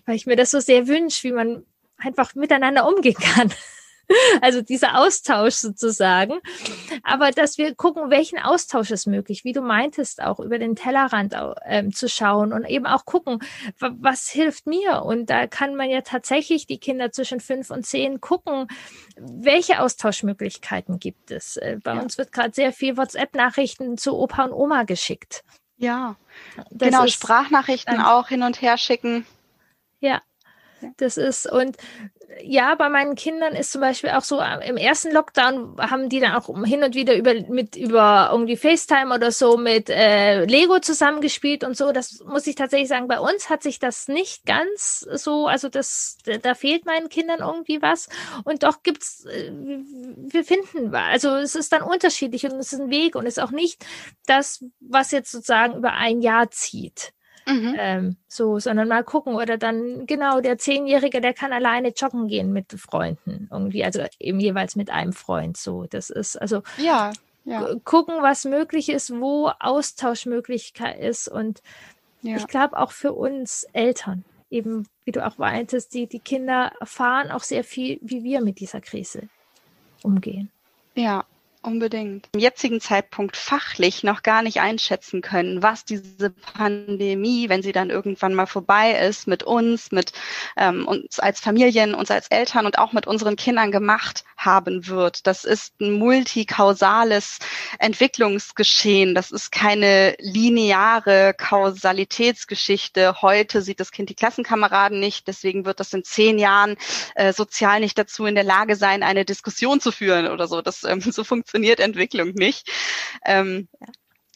weil 0.05 0.17
ich 0.17 0.27
mir 0.27 0.37
das 0.37 0.51
so 0.51 0.61
sehr 0.61 0.89
wünsche, 0.89 1.23
wie 1.27 1.33
man 1.33 1.65
einfach 1.97 2.35
miteinander 2.35 2.87
umgehen 2.87 3.17
kann. 3.19 3.51
Also 4.41 4.63
dieser 4.63 4.99
Austausch 4.99 5.55
sozusagen. 5.55 6.35
Aber 7.03 7.31
dass 7.31 7.59
wir 7.59 7.75
gucken, 7.75 8.11
welchen 8.11 8.39
Austausch 8.39 8.91
ist 8.91 9.07
möglich, 9.07 9.45
wie 9.45 9.53
du 9.53 9.63
meintest, 9.63 10.23
auch 10.23 10.41
über 10.41 10.59
den 10.59 10.77
Tellerrand 10.77 11.35
ähm, 11.65 11.93
zu 11.93 12.09
schauen 12.09 12.53
und 12.53 12.65
eben 12.65 12.87
auch 12.87 13.05
gucken, 13.05 13.41
was 13.79 14.29
hilft 14.29 14.67
mir. 14.67 15.03
Und 15.03 15.31
da 15.31 15.47
kann 15.47 15.75
man 15.75 15.91
ja 15.91 16.03
tatsächlich 16.03 16.67
die 16.67 16.79
Kinder 16.79 17.13
zwischen 17.13 17.41
fünf 17.41 17.71
und 17.71 17.87
zehn 17.87 18.21
gucken, 18.21 18.69
welche 19.17 19.81
Austauschmöglichkeiten 19.81 20.99
gibt 20.99 21.31
es. 21.31 21.57
Äh, 21.57 21.79
bei 21.83 21.95
ja. 21.95 22.01
uns 22.01 22.19
wird 22.19 22.33
gerade 22.33 22.53
sehr 22.55 22.73
viel 22.73 22.97
WhatsApp-Nachrichten 22.97 23.97
zu 23.99 24.17
Opa 24.17 24.45
und 24.45 24.53
Oma 24.53 24.85
geschickt. 24.85 25.45
Ja, 25.79 26.17
das 26.71 26.89
genau, 26.91 27.07
Sprachnachrichten 27.07 28.01
auch 28.01 28.29
hin 28.29 28.43
und 28.43 28.63
her 28.63 28.79
schicken. 28.79 29.27
Ja, 30.01 30.23
das 30.97 31.17
ist, 31.17 31.51
und 31.51 31.77
ja, 32.43 32.75
bei 32.75 32.89
meinen 32.89 33.15
Kindern 33.15 33.55
ist 33.55 33.73
zum 33.73 33.81
Beispiel 33.81 34.11
auch 34.11 34.23
so, 34.23 34.41
äh, 34.41 34.69
im 34.69 34.77
ersten 34.77 35.13
Lockdown 35.13 35.77
haben 35.79 36.09
die 36.09 36.21
dann 36.21 36.35
auch 36.35 36.47
hin 36.65 36.83
und 36.83 36.95
wieder 36.95 37.17
über, 37.17 37.35
mit, 37.49 37.77
über 37.77 38.29
irgendwie 38.33 38.57
FaceTime 38.57 39.15
oder 39.15 39.31
so 39.31 39.57
mit 39.57 39.89
äh, 39.91 40.45
Lego 40.45 40.81
zusammengespielt 40.81 41.65
und 41.65 41.77
so. 41.77 41.93
Das 41.93 42.21
muss 42.25 42.47
ich 42.47 42.55
tatsächlich 42.55 42.89
sagen, 42.89 43.09
bei 43.09 43.21
uns 43.21 43.49
hat 43.49 43.63
sich 43.63 43.79
das 43.79 44.09
nicht 44.09 44.45
ganz 44.45 45.01
so, 45.01 45.47
also 45.47 45.69
das, 45.69 46.19
da 46.43 46.55
fehlt 46.55 46.85
meinen 46.85 47.09
Kindern 47.09 47.41
irgendwie 47.41 47.81
was. 47.81 48.09
Und 48.45 48.63
doch 48.63 48.83
gibt's, 48.83 49.25
äh, 49.27 49.51
wir 49.53 50.45
finden, 50.45 50.95
also 50.95 51.37
es 51.37 51.55
ist 51.55 51.73
dann 51.73 51.83
unterschiedlich 51.83 52.45
und 52.45 52.53
es 52.53 52.73
ist 52.73 52.81
ein 52.81 52.91
Weg 52.91 53.17
und 53.17 53.27
es 53.27 53.37
ist 53.37 53.43
auch 53.43 53.51
nicht 53.51 53.85
das, 54.27 54.65
was 54.81 55.11
jetzt 55.11 55.31
sozusagen 55.31 55.77
über 55.77 55.93
ein 55.93 56.21
Jahr 56.21 56.51
zieht. 56.51 57.13
Mhm. 57.47 57.77
Ähm, 57.79 58.17
so, 58.27 58.59
sondern 58.59 58.89
mal 58.89 59.05
gucken. 59.05 59.35
Oder 59.35 59.57
dann, 59.57 60.07
genau, 60.07 60.41
der 60.41 60.59
Zehnjährige, 60.59 61.21
der 61.21 61.33
kann 61.33 61.53
alleine 61.53 61.93
joggen 61.97 62.27
gehen 62.27 62.53
mit 62.53 62.73
Freunden 62.73 63.49
irgendwie, 63.53 63.85
also 63.85 64.03
eben 64.19 64.41
jeweils 64.41 64.77
mit 64.77 64.91
einem 64.91 65.13
Freund. 65.13 65.57
So, 65.57 65.85
das 65.85 66.11
ist 66.11 66.37
also 66.37 66.63
ja, 66.77 67.13
ja. 67.45 67.75
gucken, 67.85 68.17
was 68.21 68.45
möglich 68.45 68.89
ist, 68.89 69.13
wo 69.13 69.51
Austauschmöglichkeit 69.61 70.99
ist. 70.99 71.29
Und 71.29 71.63
ja. 72.23 72.37
ich 72.37 72.47
glaube 72.49 72.77
auch 72.79 72.91
für 72.91 73.13
uns 73.13 73.65
Eltern, 73.73 74.25
eben 74.51 74.89
wie 75.05 75.13
du 75.13 75.25
auch 75.25 75.39
meintest, 75.39 75.95
die, 75.95 76.09
die 76.09 76.19
Kinder 76.19 76.73
erfahren 76.81 77.31
auch 77.31 77.45
sehr 77.45 77.63
viel, 77.63 77.99
wie 78.03 78.25
wir 78.25 78.41
mit 78.41 78.59
dieser 78.59 78.81
Krise 78.81 79.29
umgehen. 80.03 80.51
Ja, 80.97 81.25
Unbedingt. 81.67 82.29
Im 82.33 82.39
jetzigen 82.39 82.81
Zeitpunkt 82.81 83.37
fachlich 83.37 84.05
noch 84.05 84.23
gar 84.23 84.43
nicht 84.43 84.61
einschätzen 84.61 85.21
können, 85.21 85.65
was 85.65 85.85
diese 85.85 86.31
Pandemie, 86.31 87.49
wenn 87.49 87.61
sie 87.61 87.73
dann 87.73 87.91
irgendwann 87.91 88.35
mal 88.35 88.47
vorbei 88.47 88.93
ist, 88.93 89.27
mit 89.27 89.43
uns, 89.43 89.91
mit 89.91 90.13
ähm, 90.57 90.87
uns 90.87 91.19
als 91.19 91.41
Familien, 91.41 91.97
uns 91.97 92.13
als 92.13 92.29
Eltern 92.29 92.67
und 92.67 92.79
auch 92.79 92.93
mit 92.93 93.09
unseren 93.09 93.35
Kindern 93.35 93.73
gemacht 93.73 94.23
haben 94.37 94.87
wird. 94.87 95.27
Das 95.27 95.45
ist 95.45 95.81
ein 95.81 95.95
multikausales 95.95 97.41
Entwicklungsgeschehen. 97.81 99.17
Das 99.17 99.33
ist 99.33 99.51
keine 99.51 100.15
lineare 100.21 101.35
Kausalitätsgeschichte. 101.37 103.23
Heute 103.23 103.61
sieht 103.61 103.81
das 103.81 103.91
Kind 103.91 104.09
die 104.09 104.15
Klassenkameraden 104.15 105.01
nicht, 105.01 105.27
deswegen 105.27 105.65
wird 105.65 105.81
das 105.81 105.93
in 105.93 106.05
zehn 106.05 106.39
Jahren 106.39 106.77
äh, 107.17 107.33
sozial 107.33 107.81
nicht 107.81 107.99
dazu 107.99 108.25
in 108.25 108.37
der 108.37 108.45
Lage 108.45 108.77
sein, 108.77 109.03
eine 109.03 109.25
Diskussion 109.25 109.81
zu 109.81 109.91
führen 109.91 110.29
oder 110.29 110.47
so. 110.47 110.63
Das 110.63 110.85
ähm, 110.85 111.01
so 111.01 111.25
funktioniert 111.25 111.56
funktioniert 111.57 111.81
Entwicklung 111.81 112.35
nicht. 112.35 112.71
Ähm, 113.25 113.69
ja. 113.81 113.87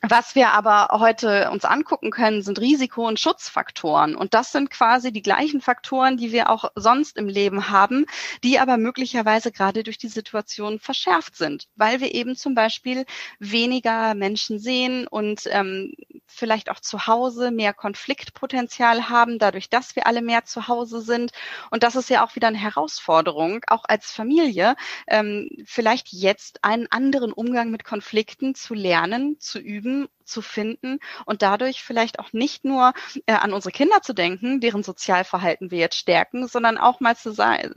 Was 0.03 0.35
wir 0.35 0.53
aber 0.53 0.99
heute 0.99 1.51
uns 1.51 1.67
angucken 1.67 2.11
können, 2.11 2.41
sind 2.41 2.59
Risiko- 2.59 3.07
und 3.07 3.21
Schutzfaktoren. 3.21 4.17
Und 4.17 4.33
das 4.33 4.51
sind 4.51 4.71
quasi 4.71 5.13
die 5.13 5.21
gleichen 5.21 5.61
Faktoren, 5.61 6.17
die 6.17 6.33
wir 6.33 6.49
auch 6.49 6.71
sonst 6.75 7.19
im 7.19 7.29
Leben 7.29 7.69
haben, 7.69 8.07
die 8.43 8.59
aber 8.59 8.79
möglicherweise 8.79 9.53
gerade 9.53 9.83
durch 9.83 9.99
die 9.99 10.09
Situation 10.09 10.79
verschärft 10.79 11.37
sind, 11.37 11.69
weil 11.77 12.01
wir 12.01 12.15
eben 12.15 12.35
zum 12.35 12.55
Beispiel 12.55 13.05
weniger 13.41 14.15
Menschen 14.15 14.59
sehen 14.59 15.07
und 15.07 15.43
ähm, 15.51 15.93
vielleicht 16.31 16.71
auch 16.71 16.81
zu 16.81 17.07
Hause 17.07 17.51
mehr 17.51 17.73
Konfliktpotenzial 17.75 19.09
haben, 19.09 19.39
dadurch, 19.39 19.69
dass 19.69 19.97
wir 19.97 20.07
alle 20.07 20.23
mehr 20.23 20.45
zu 20.45 20.69
Hause 20.69 21.01
sind. 21.01 21.33
Und 21.71 21.83
das 21.83 21.97
ist 21.97 22.11
ja 22.11 22.25
auch 22.25 22.35
wieder 22.37 22.49
eine 22.49 22.59
Herausforderung, 22.59 23.63
auch 23.67 23.85
als 23.87 24.11
Familie, 24.13 24.77
ähm, 25.07 25.49
vielleicht 25.65 26.13
jetzt 26.13 26.65
einen 26.65 26.87
anderen 26.91 27.33
Umgang 27.33 27.71
mit 27.71 27.85
Konflikten 27.85 28.55
zu 28.55 28.75
lernen, 28.75 29.39
zu 29.41 29.59
üben 29.59 30.09
zu 30.25 30.43
finden 30.43 31.01
und 31.27 31.43
dadurch 31.43 31.83
vielleicht 31.83 32.21
auch 32.21 32.33
nicht 32.33 32.65
nur 32.65 32.93
äh, 33.27 33.33
an 33.33 33.53
unsere 33.53 33.73
Kinder 33.73 34.01
zu 34.01 34.15
denken, 34.15 34.61
deren 34.61 34.83
Sozialverhalten 34.83 35.71
wir 35.71 35.79
jetzt 35.79 35.97
stärken, 35.97 36.47
sondern 36.47 36.79
auch 36.79 37.01
mal 37.01 37.17
zu 37.17 37.35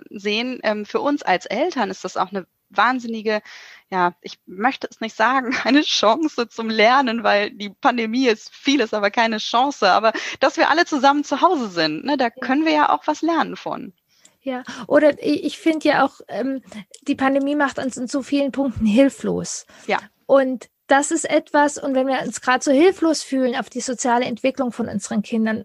sehen, 0.09 0.59
ähm, 0.63 0.85
für 0.85 1.01
uns 1.01 1.23
als 1.23 1.45
Eltern 1.47 1.89
ist 1.89 2.03
das 2.03 2.15
auch 2.15 2.31
eine 2.31 2.45
wahnsinnige, 2.77 3.41
ja, 3.89 4.15
ich 4.21 4.39
möchte 4.45 4.87
es 4.89 5.01
nicht 5.01 5.15
sagen, 5.15 5.55
eine 5.63 5.81
Chance 5.81 6.49
zum 6.49 6.69
Lernen, 6.69 7.23
weil 7.23 7.51
die 7.51 7.69
Pandemie 7.69 8.27
ist 8.27 8.53
vieles, 8.53 8.93
aber 8.93 9.11
keine 9.11 9.37
Chance. 9.37 9.91
Aber 9.91 10.13
dass 10.39 10.57
wir 10.57 10.69
alle 10.69 10.85
zusammen 10.85 11.23
zu 11.23 11.41
Hause 11.41 11.69
sind, 11.69 12.05
ne, 12.05 12.17
da 12.17 12.29
können 12.29 12.65
wir 12.65 12.73
ja 12.73 12.89
auch 12.89 13.07
was 13.07 13.21
lernen 13.21 13.55
von. 13.55 13.93
Ja, 14.41 14.63
oder 14.87 15.23
ich 15.23 15.57
finde 15.57 15.87
ja 15.87 16.05
auch, 16.05 16.19
ähm, 16.27 16.61
die 17.03 17.15
Pandemie 17.15 17.55
macht 17.55 17.79
uns 17.79 17.95
in 17.95 18.07
so 18.07 18.21
vielen 18.21 18.51
Punkten 18.51 18.85
hilflos. 18.85 19.65
Ja. 19.87 19.99
Und 20.25 20.69
das 20.87 21.11
ist 21.11 21.29
etwas, 21.29 21.77
und 21.77 21.95
wenn 21.95 22.07
wir 22.07 22.21
uns 22.21 22.41
gerade 22.41 22.63
so 22.63 22.71
hilflos 22.71 23.23
fühlen 23.23 23.55
auf 23.55 23.69
die 23.69 23.79
soziale 23.79 24.25
Entwicklung 24.25 24.73
von 24.73 24.89
unseren 24.89 25.21
Kindern, 25.21 25.63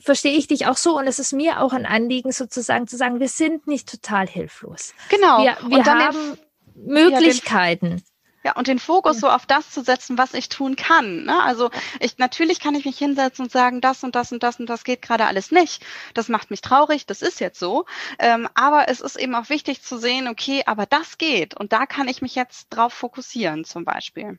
verstehe 0.00 0.36
ich 0.36 0.46
dich 0.48 0.66
auch 0.66 0.76
so 0.76 0.98
und 0.98 1.06
es 1.06 1.18
ist 1.18 1.32
mir 1.32 1.60
auch 1.60 1.72
ein 1.72 1.86
Anliegen 1.86 2.32
sozusagen 2.32 2.86
zu 2.86 2.96
sagen, 2.96 3.20
wir 3.20 3.28
sind 3.28 3.66
nicht 3.66 3.88
total 3.88 4.26
hilflos. 4.26 4.94
Genau. 5.08 5.42
Wir, 5.42 5.56
wir 5.68 5.84
haben 5.84 6.38
Möglichkeiten. 6.74 7.96
Ja, 7.96 8.02
ja, 8.46 8.52
und 8.52 8.68
den 8.68 8.78
Fokus 8.78 9.18
so 9.18 9.28
auf 9.28 9.44
das 9.44 9.70
zu 9.70 9.82
setzen, 9.82 10.18
was 10.18 10.32
ich 10.32 10.48
tun 10.48 10.76
kann. 10.76 11.24
Ne? 11.24 11.42
Also 11.42 11.70
ich 11.98 12.18
natürlich 12.18 12.60
kann 12.60 12.76
ich 12.76 12.84
mich 12.84 12.96
hinsetzen 12.96 13.46
und 13.46 13.50
sagen, 13.50 13.80
das 13.80 14.04
und 14.04 14.14
das 14.14 14.30
und 14.30 14.44
das 14.44 14.60
und 14.60 14.66
das 14.70 14.84
geht 14.84 15.02
gerade 15.02 15.24
alles 15.26 15.50
nicht. 15.50 15.84
Das 16.14 16.28
macht 16.28 16.52
mich 16.52 16.60
traurig, 16.60 17.06
das 17.06 17.22
ist 17.22 17.40
jetzt 17.40 17.58
so. 17.58 17.86
Ähm, 18.20 18.48
aber 18.54 18.88
es 18.88 19.00
ist 19.00 19.16
eben 19.16 19.34
auch 19.34 19.48
wichtig 19.48 19.82
zu 19.82 19.98
sehen, 19.98 20.28
okay, 20.28 20.62
aber 20.64 20.86
das 20.86 21.18
geht 21.18 21.56
und 21.56 21.72
da 21.72 21.86
kann 21.86 22.06
ich 22.06 22.22
mich 22.22 22.36
jetzt 22.36 22.68
drauf 22.68 22.92
fokussieren, 22.92 23.64
zum 23.64 23.84
Beispiel. 23.84 24.38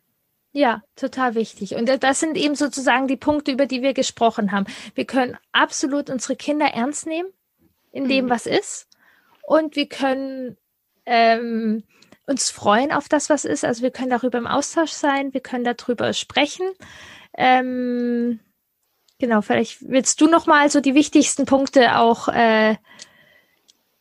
Ja, 0.58 0.82
total 0.96 1.36
wichtig. 1.36 1.76
Und 1.76 1.88
das 2.02 2.20
sind 2.20 2.36
eben 2.36 2.56
sozusagen 2.56 3.08
die 3.08 3.16
Punkte, 3.16 3.52
über 3.52 3.68
die 3.68 3.84
wir 3.84 3.94
gesprochen 3.94 4.52
haben. 4.52 4.66
Wir 4.96 5.06
können 5.06 5.38
absolut 5.52 6.10
unsere 6.10 6.36
Kinder 6.36 6.66
ernst 6.66 7.06
nehmen 7.06 7.30
in 7.92 8.10
dem, 8.10 8.26
mhm. 8.26 8.30
was 8.32 8.48
ist. 8.48 8.88
Und 9.44 9.76
wir 9.76 9.88
können 9.88 10.58
ähm, 11.06 11.84
uns 12.26 12.50
freuen 12.50 12.92
auf 12.92 13.08
das, 13.08 13.30
was 13.30 13.46
ist. 13.46 13.64
Also 13.64 13.84
wir 13.84 13.92
können 13.92 14.10
darüber 14.10 14.40
im 14.40 14.48
Austausch 14.48 14.90
sein, 14.90 15.32
wir 15.32 15.42
können 15.42 15.64
darüber 15.64 16.12
sprechen. 16.14 16.66
Ähm, 17.38 18.40
genau, 19.20 19.42
vielleicht 19.42 19.88
willst 19.88 20.22
du 20.22 20.28
noch 20.28 20.48
mal 20.48 20.72
so 20.72 20.82
die 20.82 20.96
wichtigsten 20.96 21.46
Punkte 21.46 21.98
auch 21.98 22.30
äh, 22.30 22.78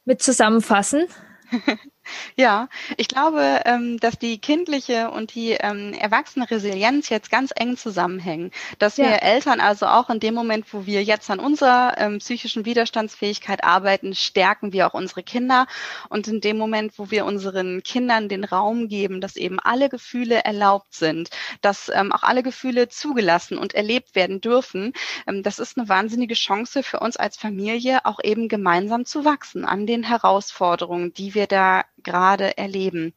mit 0.07 0.23
zusammenfassen. 0.23 1.07
Ja, 2.37 2.69
ich 2.97 3.09
glaube, 3.09 3.63
ähm, 3.65 3.99
dass 3.99 4.19
die 4.19 4.39
kindliche 4.39 5.11
und 5.11 5.35
die 5.35 5.53
ähm, 5.53 5.93
erwachsene 5.93 6.51
Resilienz 6.51 7.09
jetzt 7.09 7.31
ganz 7.31 7.53
eng 7.55 7.77
zusammenhängen. 7.77 8.51
Dass 8.79 8.97
ja. 8.97 9.07
wir 9.07 9.23
Eltern 9.23 9.61
also 9.61 9.87
auch 9.87 10.11
in 10.11 10.21
dem 10.21 10.35
Moment, 10.35 10.73
wo 10.73 10.87
wir 10.87 11.03
jetzt 11.03 11.31
an 11.31 11.39
unserer 11.39 11.95
ähm, 11.99 12.19
psychischen 12.19 12.65
Widerstandsfähigkeit 12.65 13.65
arbeiten, 13.65 14.15
stärken 14.15 14.73
wir 14.73 14.87
auch 14.87 14.95
unsere 14.95 15.23
Kinder. 15.23 15.67
Und 16.09 16.29
in 16.29 16.41
dem 16.41 16.59
Moment, 16.59 16.99
wo 16.99 17.11
wir 17.11 17.25
unseren 17.25 17.83
Kindern 17.83 18.29
den 18.29 18.45
Raum 18.45 18.89
geben, 18.89 19.21
dass 19.21 19.37
eben 19.37 19.59
alle 19.61 19.89
Gefühle 19.89 20.45
erlaubt 20.45 20.95
sind, 20.95 21.31
dass 21.61 21.91
auch 21.91 22.23
alle 22.23 22.43
Gefühle 22.43 22.89
zugelassen 22.89 23.59
und 23.59 23.75
erlebt 23.75 24.15
werden 24.15 24.41
dürfen, 24.41 24.93
das 25.27 25.59
ist 25.59 25.79
eine 25.79 25.89
wahnsinnige 25.89 26.35
Chance 26.35 26.83
für 26.83 27.01
uns 27.01 27.17
als 27.17 27.37
Familie, 27.37 28.05
auch 28.05 28.21
eben 28.23 28.49
gemeinsam 28.49 29.05
zu 29.05 29.25
wachsen 29.25 29.65
an 29.65 29.87
den 29.87 30.03
Herausforderungen, 30.03 31.13
die 31.13 31.35
wir 31.35 31.47
da 31.47 31.85
gerade 32.07 32.57
erleben. 32.57 33.13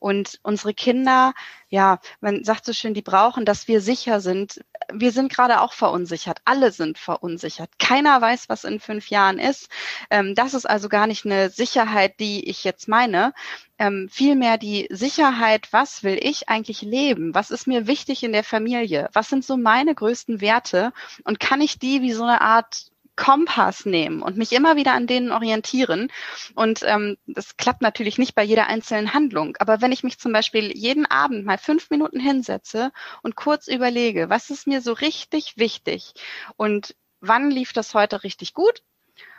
Und 0.00 0.40
unsere 0.42 0.74
Kinder, 0.74 1.32
ja, 1.68 2.00
man 2.20 2.42
sagt 2.42 2.64
so 2.64 2.72
schön, 2.72 2.94
die 2.94 3.02
brauchen, 3.02 3.44
dass 3.44 3.68
wir 3.68 3.80
sicher 3.80 4.20
sind. 4.20 4.64
Wir 4.92 5.12
sind 5.12 5.32
gerade 5.32 5.60
auch 5.60 5.72
verunsichert. 5.72 6.40
Alle 6.44 6.72
sind 6.72 6.98
verunsichert. 6.98 7.70
Keiner 7.78 8.20
weiß, 8.20 8.48
was 8.48 8.64
in 8.64 8.80
fünf 8.80 9.08
Jahren 9.10 9.38
ist. 9.38 9.68
Ähm, 10.10 10.34
das 10.34 10.54
ist 10.54 10.68
also 10.68 10.88
gar 10.88 11.06
nicht 11.06 11.24
eine 11.24 11.50
Sicherheit, 11.50 12.18
die 12.18 12.48
ich 12.48 12.64
jetzt 12.64 12.88
meine. 12.88 13.32
Ähm, 13.78 14.08
vielmehr 14.10 14.58
die 14.58 14.88
Sicherheit, 14.90 15.68
was 15.72 16.02
will 16.02 16.18
ich 16.20 16.48
eigentlich 16.48 16.82
leben? 16.82 17.34
Was 17.34 17.50
ist 17.50 17.66
mir 17.66 17.86
wichtig 17.86 18.24
in 18.24 18.32
der 18.32 18.44
Familie? 18.44 19.08
Was 19.12 19.28
sind 19.28 19.44
so 19.44 19.56
meine 19.56 19.94
größten 19.94 20.40
Werte? 20.40 20.92
Und 21.24 21.38
kann 21.38 21.60
ich 21.60 21.78
die 21.78 22.02
wie 22.02 22.12
so 22.12 22.24
eine 22.24 22.40
Art 22.40 22.89
Kompass 23.20 23.84
nehmen 23.84 24.22
und 24.22 24.38
mich 24.38 24.50
immer 24.52 24.76
wieder 24.76 24.94
an 24.94 25.06
denen 25.06 25.30
orientieren. 25.30 26.10
Und 26.54 26.82
ähm, 26.84 27.18
das 27.26 27.58
klappt 27.58 27.82
natürlich 27.82 28.16
nicht 28.16 28.34
bei 28.34 28.42
jeder 28.42 28.66
einzelnen 28.66 29.12
Handlung. 29.12 29.56
Aber 29.60 29.82
wenn 29.82 29.92
ich 29.92 30.02
mich 30.02 30.18
zum 30.18 30.32
Beispiel 30.32 30.74
jeden 30.74 31.04
Abend 31.04 31.44
mal 31.44 31.58
fünf 31.58 31.90
Minuten 31.90 32.18
hinsetze 32.18 32.92
und 33.22 33.36
kurz 33.36 33.68
überlege, 33.68 34.30
was 34.30 34.48
ist 34.48 34.66
mir 34.66 34.80
so 34.80 34.94
richtig 34.94 35.58
wichtig 35.58 36.14
und 36.56 36.96
wann 37.20 37.50
lief 37.50 37.74
das 37.74 37.92
heute 37.92 38.24
richtig 38.24 38.54
gut 38.54 38.82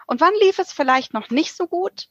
und 0.06 0.22
wann 0.22 0.34
lief 0.42 0.60
es 0.60 0.72
vielleicht 0.72 1.16
noch 1.16 1.32
nicht 1.32 1.58
so 1.58 1.66
gut 1.66 2.08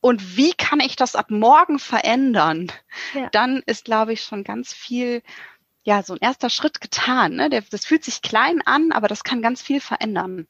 und 0.00 0.36
wie 0.36 0.52
kann 0.52 0.78
ich 0.78 0.94
das 0.94 1.16
ab 1.16 1.32
morgen 1.32 1.80
verändern, 1.80 2.70
ja. 3.12 3.28
dann 3.30 3.64
ist, 3.66 3.84
glaube 3.84 4.12
ich, 4.12 4.22
schon 4.22 4.44
ganz 4.44 4.72
viel 4.72 5.22
ja, 5.82 6.04
so 6.04 6.12
ein 6.12 6.20
erster 6.20 6.50
Schritt 6.50 6.80
getan. 6.80 7.36
Ne? 7.36 7.48
das 7.48 7.86
fühlt 7.86 8.04
sich 8.04 8.22
klein 8.22 8.60
an, 8.64 8.92
aber 8.92 9.08
das 9.08 9.24
kann 9.24 9.42
ganz 9.42 9.62
viel 9.62 9.80
verändern. 9.80 10.46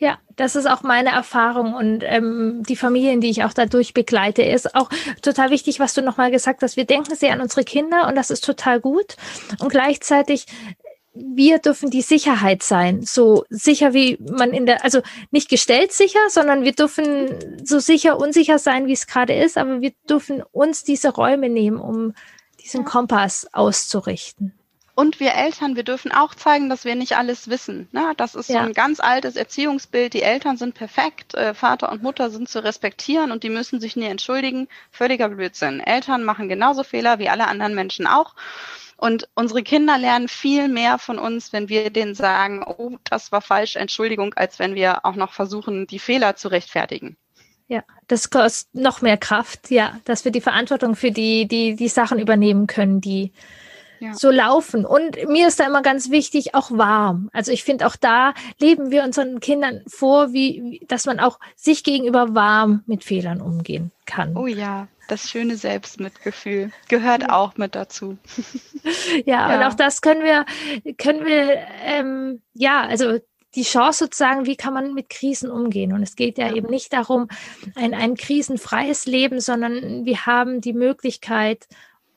Ja, 0.00 0.18
das 0.34 0.56
ist 0.56 0.64
auch 0.64 0.82
meine 0.82 1.10
Erfahrung 1.10 1.74
und 1.74 2.02
ähm, 2.06 2.62
die 2.66 2.74
Familien, 2.74 3.20
die 3.20 3.28
ich 3.28 3.44
auch 3.44 3.52
dadurch 3.52 3.92
begleite, 3.92 4.40
ist 4.40 4.74
auch 4.74 4.88
total 5.20 5.50
wichtig, 5.50 5.78
was 5.78 5.92
du 5.92 6.00
nochmal 6.00 6.30
gesagt 6.30 6.62
hast. 6.62 6.78
Wir 6.78 6.86
denken 6.86 7.14
sehr 7.14 7.34
an 7.34 7.42
unsere 7.42 7.64
Kinder 7.64 8.08
und 8.08 8.14
das 8.16 8.30
ist 8.30 8.42
total 8.42 8.80
gut. 8.80 9.16
Und 9.58 9.68
gleichzeitig 9.68 10.46
wir 11.12 11.58
dürfen 11.58 11.90
die 11.90 12.00
Sicherheit 12.00 12.62
sein, 12.62 13.02
so 13.02 13.44
sicher 13.50 13.92
wie 13.92 14.16
man 14.20 14.52
in 14.52 14.64
der, 14.64 14.84
also 14.84 15.02
nicht 15.30 15.50
gestellt 15.50 15.92
sicher, 15.92 16.20
sondern 16.30 16.64
wir 16.64 16.72
dürfen 16.72 17.64
so 17.64 17.78
sicher, 17.78 18.18
unsicher 18.18 18.58
sein, 18.58 18.86
wie 18.86 18.92
es 18.92 19.06
gerade 19.06 19.34
ist, 19.34 19.58
aber 19.58 19.82
wir 19.82 19.92
dürfen 20.08 20.42
uns 20.52 20.82
diese 20.82 21.10
Räume 21.10 21.50
nehmen, 21.50 21.78
um 21.78 22.14
diesen 22.62 22.86
Kompass 22.86 23.48
auszurichten. 23.52 24.54
Und 25.00 25.18
wir 25.18 25.32
Eltern, 25.32 25.76
wir 25.76 25.82
dürfen 25.82 26.12
auch 26.12 26.34
zeigen, 26.34 26.68
dass 26.68 26.84
wir 26.84 26.94
nicht 26.94 27.16
alles 27.16 27.48
wissen. 27.48 27.88
Ne? 27.90 28.12
Das 28.18 28.34
ist 28.34 28.50
ja. 28.50 28.60
so 28.60 28.66
ein 28.66 28.74
ganz 28.74 29.00
altes 29.00 29.34
Erziehungsbild. 29.34 30.12
Die 30.12 30.20
Eltern 30.20 30.58
sind 30.58 30.74
perfekt, 30.74 31.32
äh, 31.32 31.54
Vater 31.54 31.90
und 31.90 32.02
Mutter 32.02 32.28
sind 32.28 32.50
zu 32.50 32.62
respektieren 32.62 33.32
und 33.32 33.42
die 33.42 33.48
müssen 33.48 33.80
sich 33.80 33.96
nie 33.96 34.04
entschuldigen. 34.04 34.68
Völliger 34.90 35.30
Blödsinn. 35.30 35.80
Eltern 35.80 36.22
machen 36.22 36.50
genauso 36.50 36.82
Fehler 36.82 37.18
wie 37.18 37.30
alle 37.30 37.48
anderen 37.48 37.74
Menschen 37.74 38.06
auch. 38.06 38.34
Und 38.98 39.26
unsere 39.34 39.62
Kinder 39.62 39.96
lernen 39.96 40.28
viel 40.28 40.68
mehr 40.68 40.98
von 40.98 41.18
uns, 41.18 41.54
wenn 41.54 41.70
wir 41.70 41.88
denen 41.88 42.14
sagen, 42.14 42.62
oh, 42.62 42.98
das 43.04 43.32
war 43.32 43.40
falsch, 43.40 43.76
Entschuldigung, 43.76 44.34
als 44.34 44.58
wenn 44.58 44.74
wir 44.74 45.06
auch 45.06 45.16
noch 45.16 45.32
versuchen, 45.32 45.86
die 45.86 45.98
Fehler 45.98 46.36
zu 46.36 46.48
rechtfertigen. 46.48 47.16
Ja, 47.68 47.84
das 48.06 48.28
kostet 48.28 48.74
noch 48.74 49.00
mehr 49.00 49.16
Kraft, 49.16 49.70
ja, 49.70 49.98
dass 50.04 50.26
wir 50.26 50.32
die 50.32 50.42
Verantwortung 50.42 50.94
für 50.94 51.10
die, 51.10 51.48
die, 51.48 51.74
die 51.74 51.88
Sachen 51.88 52.18
übernehmen 52.18 52.66
können, 52.66 53.00
die, 53.00 53.32
ja. 54.00 54.14
so 54.14 54.30
laufen. 54.30 54.84
Und 54.84 55.16
mir 55.28 55.48
ist 55.48 55.60
da 55.60 55.66
immer 55.66 55.82
ganz 55.82 56.10
wichtig, 56.10 56.54
auch 56.54 56.70
warm. 56.72 57.30
Also 57.32 57.52
ich 57.52 57.64
finde, 57.64 57.86
auch 57.86 57.96
da 57.96 58.34
leben 58.58 58.90
wir 58.90 59.04
unseren 59.04 59.40
Kindern 59.40 59.82
vor, 59.86 60.32
wie, 60.32 60.84
dass 60.88 61.06
man 61.06 61.20
auch 61.20 61.38
sich 61.56 61.84
gegenüber 61.84 62.34
warm 62.34 62.82
mit 62.86 63.04
Fehlern 63.04 63.40
umgehen 63.40 63.92
kann. 64.06 64.36
Oh 64.36 64.46
ja, 64.46 64.88
das 65.08 65.28
schöne 65.28 65.56
Selbstmitgefühl 65.56 66.70
gehört 66.88 67.22
ja. 67.22 67.32
auch 67.32 67.56
mit 67.56 67.74
dazu. 67.74 68.18
ja, 69.24 69.50
ja, 69.50 69.56
und 69.56 69.64
auch 69.64 69.74
das 69.74 70.02
können 70.02 70.22
wir, 70.22 70.44
können 70.96 71.24
wir, 71.24 71.58
ähm, 71.84 72.42
ja, 72.54 72.82
also 72.82 73.18
die 73.56 73.62
Chance 73.62 74.04
sozusagen, 74.04 74.46
wie 74.46 74.56
kann 74.56 74.74
man 74.74 74.94
mit 74.94 75.10
Krisen 75.10 75.50
umgehen? 75.50 75.92
Und 75.92 76.02
es 76.02 76.14
geht 76.14 76.38
ja, 76.38 76.46
ja. 76.46 76.54
eben 76.54 76.70
nicht 76.70 76.92
darum, 76.92 77.28
ein, 77.74 77.94
ein 77.94 78.14
krisenfreies 78.14 79.06
Leben, 79.06 79.40
sondern 79.40 80.04
wir 80.04 80.26
haben 80.26 80.60
die 80.60 80.72
Möglichkeit, 80.72 81.66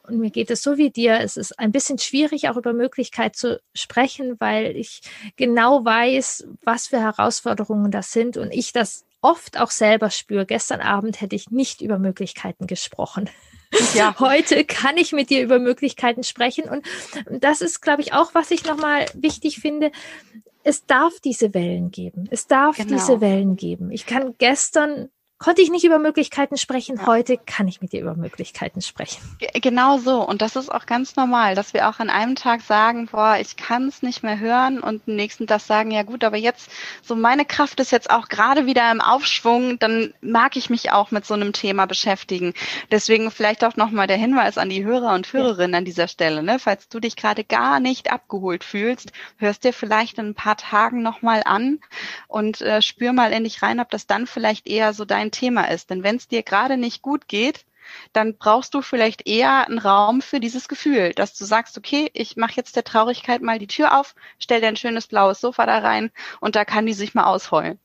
und 0.06 0.20
mir 0.20 0.32
geht 0.32 0.52
es 0.52 0.62
so 0.62 0.78
wie 0.78 0.90
dir, 0.90 1.20
es 1.20 1.38
ist 1.38 1.58
ein 1.60 1.72
bisschen 1.72 1.98
schwierig, 1.98 2.50
auch 2.50 2.58
über 2.58 2.74
Möglichkeit 2.74 3.36
zu 3.36 3.62
sprechen, 3.74 4.36
weil 4.40 4.76
ich 4.76 5.02
genau 5.38 5.86
weiß, 5.86 6.48
was 6.64 6.88
für 6.88 7.00
Herausforderungen 7.00 7.90
das 7.90 8.12
sind 8.12 8.38
und 8.38 8.52
ich 8.52 8.74
das 8.74 9.06
oft 9.22 9.60
auch 9.60 9.72
selber 9.72 10.10
spüre. 10.10 10.46
Gestern 10.46 10.82
Abend 10.82 11.22
hätte 11.22 11.36
ich 11.36 11.50
nicht 11.50 11.82
über 11.82 11.98
Möglichkeiten 11.98 12.68
gesprochen. 12.68 13.30
Ja. 13.94 14.16
Heute 14.20 14.66
kann 14.66 14.98
ich 14.98 15.14
mit 15.14 15.30
dir 15.30 15.42
über 15.42 15.60
Möglichkeiten 15.60 16.24
sprechen. 16.24 16.66
Und 16.70 16.86
das 17.30 17.62
ist, 17.62 17.82
glaube 17.82 18.02
ich, 18.02 18.14
auch, 18.14 18.36
was 18.36 18.52
ich 18.52 18.66
nochmal 18.66 19.06
wichtig 19.14 19.60
finde. 19.60 19.92
Es 20.64 20.86
darf 20.86 21.20
diese 21.22 21.54
Wellen 21.54 21.92
geben. 21.92 22.28
Es 22.30 22.48
darf 22.48 22.78
genau. 22.78 22.90
diese 22.90 23.22
Wellen 23.22 23.56
geben. 23.56 23.92
Ich 23.92 24.06
kann 24.06 24.36
gestern 24.38 25.10
konnte 25.44 25.62
ich 25.62 25.70
nicht 25.70 25.84
über 25.84 26.00
Möglichkeiten 26.00 26.56
sprechen. 26.56 26.96
Ja. 26.96 27.06
Heute 27.06 27.38
kann 27.38 27.68
ich 27.68 27.82
mit 27.82 27.92
dir 27.92 28.00
über 28.00 28.16
Möglichkeiten 28.16 28.82
sprechen. 28.82 29.22
Genau 29.56 29.98
so. 29.98 30.26
Und 30.26 30.42
das 30.42 30.56
ist 30.56 30.72
auch 30.72 30.86
ganz 30.86 31.18
normal, 31.18 31.54
dass 31.54 31.74
wir 31.74 31.90
auch 31.90 32.00
an 32.00 32.10
einem 32.10 32.36
Tag 32.36 32.62
sagen, 32.62 33.10
boah, 33.12 33.36
ich 33.38 33.58
kann 33.58 33.90
es 33.90 34.02
nicht 34.02 34.24
mehr 34.24 34.40
hören 34.40 34.80
und 34.80 35.02
am 35.06 35.16
nächsten 35.16 35.46
Tag 35.46 35.60
sagen, 35.60 35.92
ja 35.92 36.04
gut, 36.04 36.24
aber 36.24 36.38
jetzt, 36.38 36.72
so 37.02 37.14
meine 37.14 37.44
Kraft 37.44 37.82
ist 37.82 37.92
jetzt 37.92 38.10
auch 38.10 38.30
gerade 38.30 38.68
wieder 38.68 38.90
im 38.90 39.02
Aufschwung, 39.02 39.78
dann 39.80 40.14
mag 40.22 40.56
ich 40.56 40.70
mich 40.70 40.94
auch 40.94 41.12
mit 41.12 41.26
so 41.26 41.34
einem 41.34 41.52
Thema 41.52 41.88
beschäftigen. 41.88 42.54
Deswegen 42.90 43.30
vielleicht 43.30 43.66
auch 43.66 43.76
nochmal 43.76 44.08
der 44.08 44.16
Hinweis 44.16 44.58
an 44.58 44.70
die 44.70 44.86
Hörer 44.86 45.14
und 45.14 45.34
Hörerinnen 45.34 45.74
ja. 45.74 45.80
an 45.80 45.86
dieser 45.86 46.08
Stelle, 46.08 46.42
ne? 46.42 46.58
falls 46.58 46.88
du 46.88 47.02
dich 47.02 47.18
gerade 47.18 47.44
gar 47.44 47.82
nicht 47.82 48.14
abgeholt 48.14 48.64
fühlst, 48.64 49.12
hörst 49.36 49.66
dir 49.66 49.74
vielleicht 49.74 50.20
in 50.20 50.28
ein 50.28 50.36
paar 50.36 50.56
Tagen 50.56 51.02
nochmal 51.02 51.42
an 51.44 51.80
und 52.30 52.62
äh, 52.62 52.82
spür 52.82 53.12
mal 53.12 53.34
in 53.34 53.44
dich 53.44 53.62
rein, 53.62 53.82
ob 53.82 53.90
das 53.90 54.08
dann 54.08 54.26
vielleicht 54.26 54.68
eher 54.68 54.94
so 54.94 55.04
dein 55.04 55.33
Thema 55.34 55.66
ist. 55.66 55.90
Denn 55.90 56.04
wenn 56.04 56.16
es 56.16 56.30
dir 56.30 56.44
gerade 56.44 56.78
nicht 56.78 57.02
gut 57.02 57.28
geht, 57.28 57.66
dann 58.14 58.38
brauchst 58.38 58.74
du 58.74 58.82
vielleicht 58.82 59.28
eher 59.28 59.68
einen 59.68 59.80
Raum 59.80 60.22
für 60.22 60.40
dieses 60.40 60.68
Gefühl, 60.68 61.14
dass 61.14 61.38
du 61.38 61.46
sagst, 61.46 61.78
okay, 61.78 62.10
ich 62.14 62.38
mache 62.38 62.54
jetzt 62.56 62.76
der 62.76 62.84
Traurigkeit 62.84 63.42
mal 63.42 63.60
die 63.60 63.68
Tür 63.68 64.00
auf, 64.00 64.16
stell 64.40 64.62
dir 64.62 64.68
ein 64.68 64.78
schönes 64.78 65.08
blaues 65.08 65.42
Sofa 65.42 65.66
da 65.66 65.80
rein 65.80 66.12
und 66.40 66.56
da 66.56 66.66
kann 66.66 66.86
die 66.86 66.94
sich 66.94 67.14
mal 67.14 67.26
ausheulen. 67.26 67.80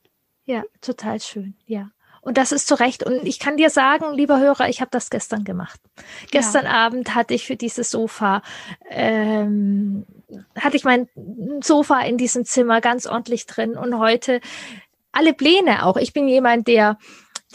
Ja, 0.44 0.62
total 0.80 1.20
schön, 1.20 1.54
ja. 1.66 1.90
Und 2.20 2.36
das 2.36 2.52
ist 2.52 2.66
zu 2.66 2.74
Recht. 2.74 3.04
Und 3.04 3.26
ich 3.26 3.38
kann 3.38 3.56
dir 3.56 3.70
sagen, 3.70 4.12
lieber 4.12 4.38
Hörer, 4.38 4.68
ich 4.68 4.80
habe 4.80 4.90
das 4.90 5.08
gestern 5.08 5.44
gemacht. 5.44 5.80
Gestern 6.30 6.64
ja. 6.64 6.72
Abend 6.72 7.14
hatte 7.14 7.32
ich 7.32 7.46
für 7.46 7.56
dieses 7.56 7.90
Sofa, 7.90 8.42
ähm, 8.90 10.04
hatte 10.56 10.76
ich 10.76 10.84
mein 10.84 11.08
Sofa 11.62 12.00
in 12.00 12.18
diesem 12.18 12.44
Zimmer 12.44 12.80
ganz 12.80 13.06
ordentlich 13.06 13.46
drin. 13.46 13.76
Und 13.76 13.98
heute 13.98 14.40
alle 15.12 15.32
Pläne 15.32 15.86
auch. 15.86 15.96
Ich 15.96 16.12
bin 16.12 16.28
jemand, 16.28 16.68
der 16.68 16.98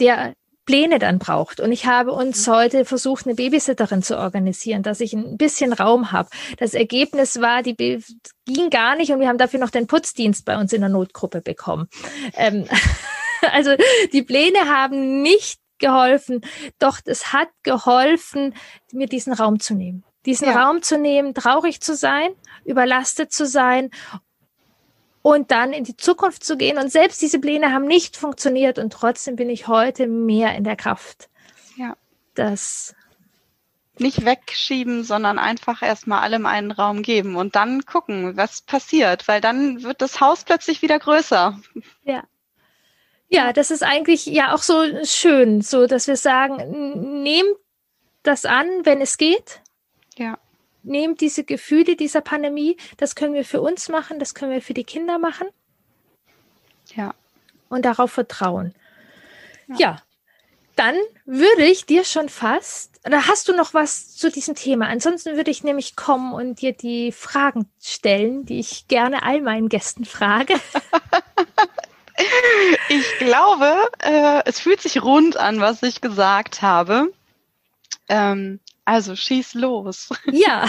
der 0.00 0.34
Pläne 0.66 0.98
dann 0.98 1.18
braucht. 1.18 1.60
Und 1.60 1.72
ich 1.72 1.86
habe 1.86 2.12
uns 2.12 2.46
mhm. 2.46 2.52
heute 2.52 2.84
versucht, 2.84 3.26
eine 3.26 3.34
Babysitterin 3.34 4.02
zu 4.02 4.18
organisieren, 4.18 4.82
dass 4.82 5.00
ich 5.00 5.12
ein 5.12 5.36
bisschen 5.36 5.72
Raum 5.72 6.12
habe. 6.12 6.28
Das 6.58 6.74
Ergebnis 6.74 7.40
war, 7.40 7.62
die 7.62 7.74
Be 7.74 8.02
ging 8.46 8.70
gar 8.70 8.96
nicht 8.96 9.12
und 9.12 9.20
wir 9.20 9.28
haben 9.28 9.38
dafür 9.38 9.60
noch 9.60 9.70
den 9.70 9.86
Putzdienst 9.86 10.44
bei 10.44 10.58
uns 10.58 10.72
in 10.72 10.80
der 10.80 10.90
Notgruppe 10.90 11.40
bekommen. 11.40 11.88
Ähm, 12.34 12.66
also 13.52 13.74
die 14.12 14.22
Pläne 14.22 14.68
haben 14.68 15.22
nicht 15.22 15.60
geholfen, 15.78 16.40
doch 16.78 16.98
es 17.04 17.32
hat 17.32 17.48
geholfen, 17.62 18.54
mir 18.92 19.06
diesen 19.06 19.32
Raum 19.32 19.60
zu 19.60 19.74
nehmen. 19.74 20.04
Diesen 20.24 20.48
ja. 20.48 20.64
Raum 20.64 20.80
zu 20.80 20.96
nehmen, 20.96 21.34
traurig 21.34 21.82
zu 21.82 21.94
sein, 21.94 22.30
überlastet 22.64 23.32
zu 23.32 23.46
sein 23.46 23.90
und 25.24 25.50
dann 25.50 25.72
in 25.72 25.84
die 25.84 25.96
Zukunft 25.96 26.44
zu 26.44 26.58
gehen. 26.58 26.76
Und 26.76 26.92
selbst 26.92 27.22
diese 27.22 27.38
Pläne 27.38 27.72
haben 27.72 27.86
nicht 27.86 28.18
funktioniert 28.18 28.78
und 28.78 28.92
trotzdem 28.92 29.36
bin 29.36 29.48
ich 29.48 29.68
heute 29.68 30.06
mehr 30.06 30.54
in 30.54 30.64
der 30.64 30.76
Kraft. 30.76 31.30
Ja. 31.76 31.96
Das 32.34 32.94
nicht 33.98 34.26
wegschieben, 34.26 35.02
sondern 35.02 35.38
einfach 35.38 35.80
erstmal 35.80 36.20
allem 36.20 36.44
einen 36.44 36.72
Raum 36.72 37.02
geben 37.02 37.36
und 37.36 37.56
dann 37.56 37.86
gucken, 37.86 38.36
was 38.36 38.60
passiert, 38.60 39.26
weil 39.26 39.40
dann 39.40 39.82
wird 39.82 40.02
das 40.02 40.20
Haus 40.20 40.44
plötzlich 40.44 40.82
wieder 40.82 40.98
größer. 40.98 41.58
Ja. 42.02 42.24
Ja, 43.28 43.54
das 43.54 43.70
ist 43.70 43.82
eigentlich 43.82 44.26
ja 44.26 44.54
auch 44.54 44.62
so 44.62 44.84
schön, 45.04 45.62
so 45.62 45.86
dass 45.86 46.06
wir 46.06 46.16
sagen, 46.16 47.22
nehmt 47.22 47.56
das 48.22 48.44
an, 48.44 48.66
wenn 48.82 49.00
es 49.00 49.16
geht. 49.16 49.62
Nehmt 50.84 51.20
diese 51.20 51.44
Gefühle 51.44 51.96
dieser 51.96 52.20
Pandemie, 52.20 52.76
das 52.98 53.14
können 53.14 53.34
wir 53.34 53.44
für 53.44 53.60
uns 53.60 53.88
machen, 53.88 54.18
das 54.18 54.34
können 54.34 54.52
wir 54.52 54.62
für 54.62 54.74
die 54.74 54.84
Kinder 54.84 55.18
machen. 55.18 55.48
Ja. 56.94 57.14
Und 57.68 57.84
darauf 57.84 58.12
vertrauen. 58.12 58.74
Ja. 59.68 59.76
ja. 59.78 59.96
Dann 60.76 60.96
würde 61.24 61.64
ich 61.64 61.86
dir 61.86 62.04
schon 62.04 62.28
fast, 62.28 63.00
oder 63.06 63.28
hast 63.28 63.48
du 63.48 63.54
noch 63.54 63.74
was 63.74 64.16
zu 64.16 64.30
diesem 64.30 64.54
Thema? 64.54 64.88
Ansonsten 64.88 65.36
würde 65.36 65.50
ich 65.50 65.62
nämlich 65.62 65.94
kommen 65.94 66.32
und 66.32 66.60
dir 66.60 66.72
die 66.72 67.12
Fragen 67.12 67.70
stellen, 67.80 68.44
die 68.44 68.58
ich 68.58 68.88
gerne 68.88 69.22
all 69.22 69.40
meinen 69.40 69.68
Gästen 69.68 70.04
frage. 70.04 70.54
ich 72.88 73.18
glaube, 73.18 73.88
äh, 74.00 74.42
es 74.46 74.60
fühlt 74.60 74.80
sich 74.80 75.02
rund 75.02 75.36
an, 75.36 75.60
was 75.60 75.82
ich 75.82 76.00
gesagt 76.00 76.60
habe. 76.60 77.12
Ähm, 78.08 78.60
also 78.84 79.16
schieß 79.16 79.54
los. 79.54 80.10
Ja. 80.32 80.66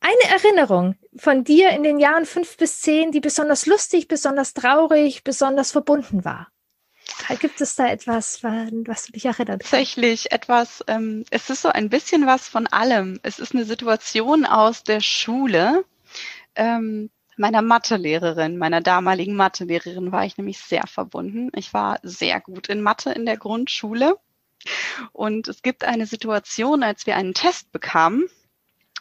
Eine 0.00 0.34
Erinnerung 0.34 0.96
von 1.16 1.44
dir 1.44 1.70
in 1.70 1.84
den 1.84 2.00
Jahren 2.00 2.26
fünf 2.26 2.56
bis 2.56 2.80
zehn, 2.80 3.12
die 3.12 3.20
besonders 3.20 3.66
lustig, 3.66 4.08
besonders 4.08 4.52
traurig, 4.52 5.22
besonders 5.22 5.70
verbunden 5.70 6.24
war. 6.24 6.48
Gibt 7.40 7.60
es 7.60 7.76
da 7.76 7.88
etwas, 7.88 8.42
was 8.42 9.06
du 9.06 9.12
dich 9.12 9.24
erinnert? 9.26 9.62
Tatsächlich 9.62 10.32
etwas, 10.32 10.84
ähm, 10.88 11.24
es 11.30 11.50
ist 11.50 11.62
so 11.62 11.68
ein 11.68 11.88
bisschen 11.88 12.26
was 12.26 12.48
von 12.48 12.66
allem. 12.66 13.20
Es 13.22 13.38
ist 13.38 13.54
eine 13.54 13.64
Situation 13.64 14.44
aus 14.44 14.82
der 14.82 15.00
Schule. 15.00 15.84
Ähm, 16.56 17.10
meiner 17.36 17.62
Mathelehrerin, 17.62 18.58
meiner 18.58 18.80
damaligen 18.80 19.36
Mathelehrerin 19.36 20.12
war 20.12 20.24
ich 20.24 20.36
nämlich 20.36 20.58
sehr 20.58 20.86
verbunden. 20.86 21.50
Ich 21.54 21.72
war 21.72 21.98
sehr 22.02 22.40
gut 22.40 22.68
in 22.68 22.82
Mathe 22.82 23.12
in 23.12 23.26
der 23.26 23.36
Grundschule. 23.36 24.18
Und 25.12 25.48
es 25.48 25.62
gibt 25.62 25.84
eine 25.84 26.06
Situation, 26.06 26.82
als 26.82 27.06
wir 27.06 27.16
einen 27.16 27.34
Test 27.34 27.72
bekamen, 27.72 28.28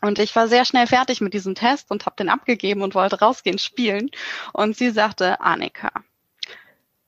und 0.03 0.17
ich 0.17 0.35
war 0.35 0.47
sehr 0.47 0.65
schnell 0.65 0.87
fertig 0.87 1.21
mit 1.21 1.35
diesem 1.35 1.53
Test 1.53 1.91
und 1.91 2.07
habe 2.07 2.15
den 2.15 2.29
abgegeben 2.29 2.81
und 2.81 2.95
wollte 2.95 3.19
rausgehen 3.19 3.59
spielen. 3.59 4.09
Und 4.51 4.75
sie 4.75 4.89
sagte, 4.89 5.39
Annika, 5.41 5.91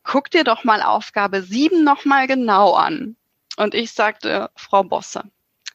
guck 0.04 0.30
dir 0.30 0.44
doch 0.44 0.64
mal 0.64 0.84
Aufgabe 0.84 1.42
7 1.42 1.84
nochmal 1.84 2.28
genau 2.28 2.74
an. 2.74 3.16
Und 3.58 3.74
ich 3.74 3.94
sagte, 3.94 4.52
Frau 4.56 4.84
Bosse, 4.84 5.24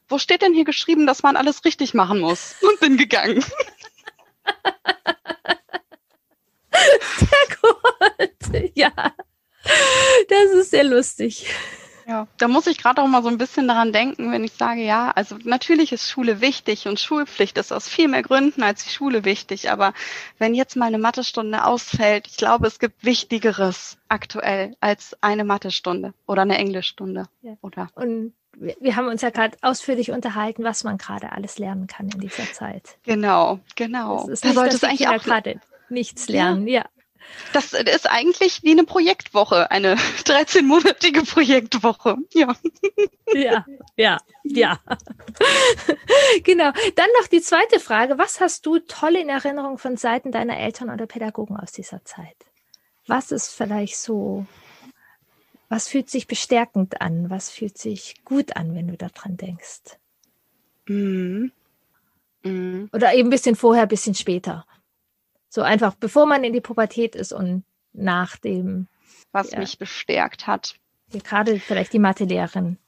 wo 0.07 0.19
steht 0.19 0.43
denn 0.43 0.55
hier 0.55 0.65
geschrieben, 0.65 1.09
dass 1.09 1.25
man 1.25 1.37
alles 1.37 1.65
richtig 1.65 1.93
machen 1.93 2.21
muss? 2.21 2.55
Und 2.63 2.79
bin 2.79 2.97
gegangen. 2.97 3.45
Sehr 7.19 7.29
gut. 7.61 8.73
Ja, 8.75 8.93
das 10.29 10.53
ist 10.53 10.71
sehr 10.71 10.85
lustig. 10.85 11.47
Ja, 12.09 12.27
da 12.39 12.49
muss 12.49 12.67
ich 12.67 12.79
gerade 12.79 13.03
auch 13.03 13.07
mal 13.07 13.23
so 13.23 13.29
ein 13.29 13.37
bisschen 13.37 13.69
daran 13.69 13.93
denken, 13.93 14.33
wenn 14.33 14.43
ich 14.43 14.53
sage, 14.53 14.81
ja, 14.81 15.11
also 15.15 15.37
natürlich 15.45 15.93
ist 15.93 16.09
Schule 16.09 16.41
wichtig 16.41 16.89
und 16.89 16.99
Schulpflicht 16.99 17.59
ist 17.59 17.71
aus 17.71 17.87
viel 17.87 18.09
mehr 18.09 18.23
Gründen 18.23 18.63
als 18.63 18.85
die 18.85 18.91
Schule 18.91 19.27
wichtig. 19.27 19.71
Aber 19.71 19.93
wenn 20.39 20.55
jetzt 20.55 20.75
mal 20.75 20.87
eine 20.87 20.97
Mathestunde 20.97 21.67
ausfällt, 21.67 22.27
ich 22.27 22.39
glaube, 22.39 22.67
es 22.67 22.79
gibt 22.79 23.05
Wichtigeres 23.05 23.99
aktuell 24.09 24.75
als 24.81 25.19
eine 25.21 25.45
Mathestunde 25.45 26.15
oder 26.27 26.43
eine 26.43 26.57
Englischstunde. 26.57 27.27
Ja. 27.43 27.59
Oder? 27.61 27.91
Und 27.95 28.33
wir, 28.55 28.97
haben 28.97 29.09
uns 29.09 29.21
ja 29.21 29.29
gerade 29.29 29.59
ausführlich 29.61 30.11
unterhalten, 30.11 30.65
was 30.65 30.85
man 30.85 30.97
gerade 30.97 31.33
alles 31.33 31.59
lernen 31.59 31.89
kann 31.89 32.09
in 32.09 32.21
dieser 32.21 32.51
Zeit. 32.55 32.97
Genau, 33.03 33.61
genau. 33.77 34.21
Das 34.21 34.29
ist 34.31 34.45
da 34.45 34.49
nicht, 34.49 34.57
sollte 34.57 34.77
es 34.77 34.85
eigentlich 34.85 35.09
auch 35.09 35.23
gerade 35.23 35.61
nichts 35.91 36.27
lernen, 36.29 36.67
ja. 36.67 36.87
Das 37.53 37.73
ist 37.73 38.09
eigentlich 38.11 38.63
wie 38.63 38.73
eine 38.73 38.85
Projektwoche, 38.85 39.71
eine 39.71 39.95
13-monatige 40.25 41.29
Projektwoche. 41.29 42.17
Ja. 42.33 42.55
Ja, 43.33 43.67
ja, 43.97 44.19
ja. 44.45 44.81
genau. 46.45 46.73
Dann 46.97 47.09
noch 47.21 47.29
die 47.29 47.41
zweite 47.41 47.81
Frage. 47.81 48.19
Was 48.19 48.41
hast 48.41 48.67
du 48.67 48.79
toll 48.79 49.17
in 49.17 49.29
Erinnerung 49.29 49.79
von 49.79 49.97
Seiten 49.97 50.33
deiner 50.33 50.59
Eltern 50.59 50.91
oder 50.91 51.07
Pädagogen 51.07 51.57
aus 51.57 51.73
dieser 51.73 52.05
Zeit? 52.05 52.37
Was 53.07 53.33
ist 53.33 53.51
vielleicht 53.51 53.97
so, 53.97 54.47
was 55.69 55.89
fühlt 55.89 56.11
sich 56.11 56.27
bestärkend 56.27 57.01
an? 57.01 57.31
Was 57.31 57.51
fühlt 57.51 57.79
sich 57.79 58.17
gut 58.25 58.57
an, 58.57 58.75
wenn 58.75 58.89
du 58.89 58.97
daran 58.97 59.37
denkst? 59.37 59.99
Mhm. 60.87 61.53
Mhm. 62.43 62.89
Oder 62.93 63.15
eben 63.15 63.29
ein 63.29 63.31
bisschen 63.31 63.57
vorher, 63.57 63.83
ein 63.83 63.89
bisschen 63.89 64.15
später. 64.15 64.67
So 65.49 65.63
einfach, 65.63 65.95
bevor 65.95 66.27
man 66.27 66.45
in 66.45 66.53
die 66.53 66.61
Pubertät 66.61 67.15
ist 67.15 67.33
und 67.33 67.65
nach 67.93 68.37
dem. 68.37 68.89
Was 69.33 69.51
ja, 69.51 69.59
mich 69.59 69.79
bestärkt 69.79 70.47
hat. 70.47 70.77
Gerade 71.11 71.59
vielleicht 71.59 71.93
die 71.93 71.99
Mathelehrerin. 71.99 72.79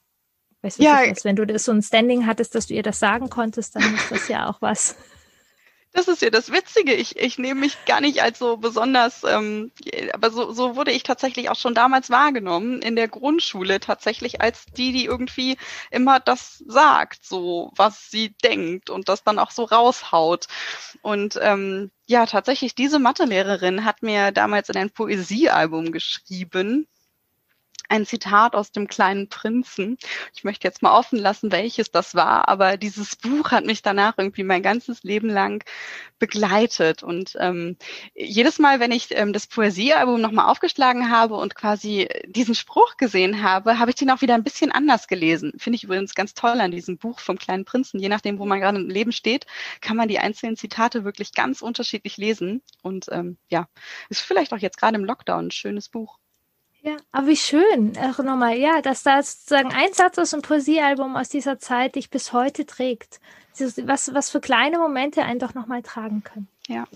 Weißt 0.61 0.79
du, 0.79 0.83
ja, 0.83 1.01
wenn 1.23 1.35
du 1.35 1.45
das 1.45 1.65
so 1.65 1.71
ein 1.71 1.81
Standing 1.81 2.27
hattest, 2.27 2.53
dass 2.53 2.67
du 2.67 2.75
ihr 2.75 2.83
das 2.83 2.99
sagen 2.99 3.29
konntest, 3.29 3.75
dann 3.75 3.95
ist 3.95 4.11
das 4.11 4.27
ja 4.27 4.47
auch 4.47 4.61
was. 4.61 4.95
Das 5.93 6.07
ist 6.07 6.21
ja 6.21 6.29
das 6.29 6.51
Witzige. 6.51 6.93
Ich, 6.93 7.17
ich 7.17 7.37
nehme 7.37 7.59
mich 7.59 7.83
gar 7.85 7.99
nicht 7.99 8.23
als 8.23 8.39
so 8.39 8.55
besonders, 8.55 9.25
ähm, 9.25 9.71
aber 10.13 10.31
so, 10.31 10.53
so 10.53 10.77
wurde 10.77 10.91
ich 10.91 11.03
tatsächlich 11.03 11.49
auch 11.49 11.57
schon 11.57 11.75
damals 11.75 12.09
wahrgenommen 12.09 12.81
in 12.81 12.95
der 12.95 13.09
Grundschule 13.09 13.81
tatsächlich 13.81 14.39
als 14.39 14.65
die, 14.65 14.93
die 14.93 15.05
irgendwie 15.05 15.57
immer 15.89 16.21
das 16.21 16.63
sagt, 16.65 17.25
so 17.25 17.71
was 17.75 18.09
sie 18.09 18.29
denkt 18.41 18.89
und 18.89 19.09
das 19.09 19.23
dann 19.23 19.37
auch 19.37 19.51
so 19.51 19.63
raushaut. 19.63 20.47
Und 21.01 21.37
ähm, 21.41 21.91
ja, 22.07 22.25
tatsächlich, 22.25 22.73
diese 22.73 22.99
Mathelehrerin 22.99 23.83
hat 23.83 24.01
mir 24.01 24.31
damals 24.31 24.69
in 24.69 24.77
ein 24.77 24.91
Poesiealbum 24.91 25.91
geschrieben 25.91 26.87
ein 27.91 28.05
Zitat 28.05 28.55
aus 28.55 28.71
dem 28.71 28.87
kleinen 28.87 29.27
Prinzen. 29.27 29.97
Ich 30.33 30.43
möchte 30.45 30.67
jetzt 30.67 30.81
mal 30.81 30.97
offen 30.97 31.19
lassen, 31.19 31.51
welches 31.51 31.91
das 31.91 32.15
war, 32.15 32.47
aber 32.47 32.77
dieses 32.77 33.17
Buch 33.17 33.51
hat 33.51 33.65
mich 33.65 33.81
danach 33.81 34.13
irgendwie 34.17 34.43
mein 34.43 34.63
ganzes 34.63 35.03
Leben 35.03 35.29
lang 35.29 35.63
begleitet. 36.17 37.03
Und 37.03 37.35
ähm, 37.39 37.75
jedes 38.15 38.59
Mal, 38.59 38.79
wenn 38.79 38.93
ich 38.93 39.07
ähm, 39.11 39.33
das 39.33 39.47
Poesiealbum 39.47 40.21
nochmal 40.21 40.49
aufgeschlagen 40.49 41.11
habe 41.11 41.35
und 41.35 41.53
quasi 41.53 42.07
diesen 42.27 42.55
Spruch 42.55 42.95
gesehen 42.95 43.43
habe, 43.43 43.77
habe 43.77 43.91
ich 43.91 43.95
den 43.95 44.09
auch 44.09 44.21
wieder 44.21 44.35
ein 44.35 44.43
bisschen 44.43 44.71
anders 44.71 45.07
gelesen. 45.07 45.51
Finde 45.57 45.75
ich 45.75 45.83
übrigens 45.83 46.15
ganz 46.15 46.33
toll 46.33 46.61
an 46.61 46.71
diesem 46.71 46.97
Buch 46.97 47.19
vom 47.19 47.37
kleinen 47.37 47.65
Prinzen. 47.65 47.99
Je 47.99 48.09
nachdem, 48.09 48.39
wo 48.39 48.45
man 48.45 48.61
gerade 48.61 48.79
im 48.79 48.89
Leben 48.89 49.11
steht, 49.11 49.45
kann 49.81 49.97
man 49.97 50.07
die 50.07 50.19
einzelnen 50.19 50.55
Zitate 50.55 51.03
wirklich 51.03 51.33
ganz 51.33 51.61
unterschiedlich 51.61 52.15
lesen. 52.15 52.61
Und 52.81 53.07
ähm, 53.11 53.37
ja, 53.49 53.67
ist 54.09 54.21
vielleicht 54.21 54.53
auch 54.53 54.59
jetzt 54.59 54.77
gerade 54.77 54.95
im 54.95 55.03
Lockdown 55.03 55.47
ein 55.47 55.51
schönes 55.51 55.89
Buch. 55.89 56.20
Ja, 56.83 56.97
aber 57.11 57.27
wie 57.27 57.37
schön, 57.37 57.95
auch 57.97 58.17
nochmal, 58.23 58.57
ja, 58.57 58.81
dass 58.81 59.03
da 59.03 59.21
sozusagen 59.21 59.71
ein 59.71 59.93
Satz 59.93 60.17
aus 60.17 60.31
dem 60.31 60.41
Poesiealbum 60.41 61.15
aus 61.15 61.29
dieser 61.29 61.59
Zeit 61.59 61.95
dich 61.95 62.09
bis 62.09 62.33
heute 62.33 62.65
trägt. 62.65 63.19
Was, 63.83 64.13
was 64.13 64.31
für 64.31 64.41
kleine 64.41 64.79
Momente 64.79 65.23
einen 65.23 65.39
doch 65.39 65.53
nochmal 65.53 65.83
tragen 65.83 66.23
können. 66.23 66.47
Ja. 66.67 66.87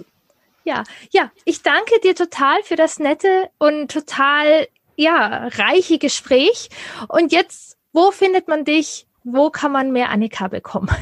Ja, 0.63 0.83
ja, 1.11 1.31
ich 1.43 1.61
danke 1.61 1.99
dir 2.03 2.15
total 2.15 2.63
für 2.63 2.75
das 2.75 2.97
nette 2.97 3.51
und 3.59 3.91
total, 3.91 4.67
ja, 4.95 5.47
reiche 5.49 5.99
Gespräch. 5.99 6.69
Und 7.07 7.31
jetzt, 7.31 7.77
wo 7.93 8.09
findet 8.09 8.47
man 8.47 8.65
dich? 8.65 9.05
Wo 9.23 9.51
kann 9.51 9.71
man 9.71 9.91
mehr 9.91 10.09
Annika 10.09 10.47
bekommen? 10.47 10.89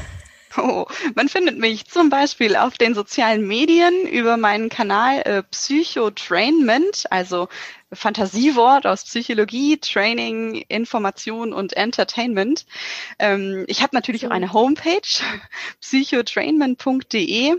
Oh, 0.56 0.86
man 1.16 1.28
findet 1.28 1.58
mich 1.58 1.86
zum 1.86 2.10
Beispiel 2.10 2.54
auf 2.54 2.78
den 2.78 2.94
sozialen 2.94 3.44
Medien 3.44 4.06
über 4.06 4.36
meinen 4.36 4.68
Kanal 4.68 5.20
äh, 5.22 5.42
Psychotrainment, 5.42 7.10
also 7.10 7.48
Fantasiewort 7.94 8.86
aus 8.86 9.04
Psychologie, 9.04 9.78
Training, 9.78 10.64
Information 10.68 11.52
und 11.52 11.74
Entertainment. 11.76 12.66
Ähm, 13.18 13.64
ich 13.68 13.82
habe 13.82 13.94
natürlich 13.94 14.26
auch 14.26 14.30
eine 14.30 14.52
Homepage, 14.52 15.00
psychotrainment.de. 15.80 17.56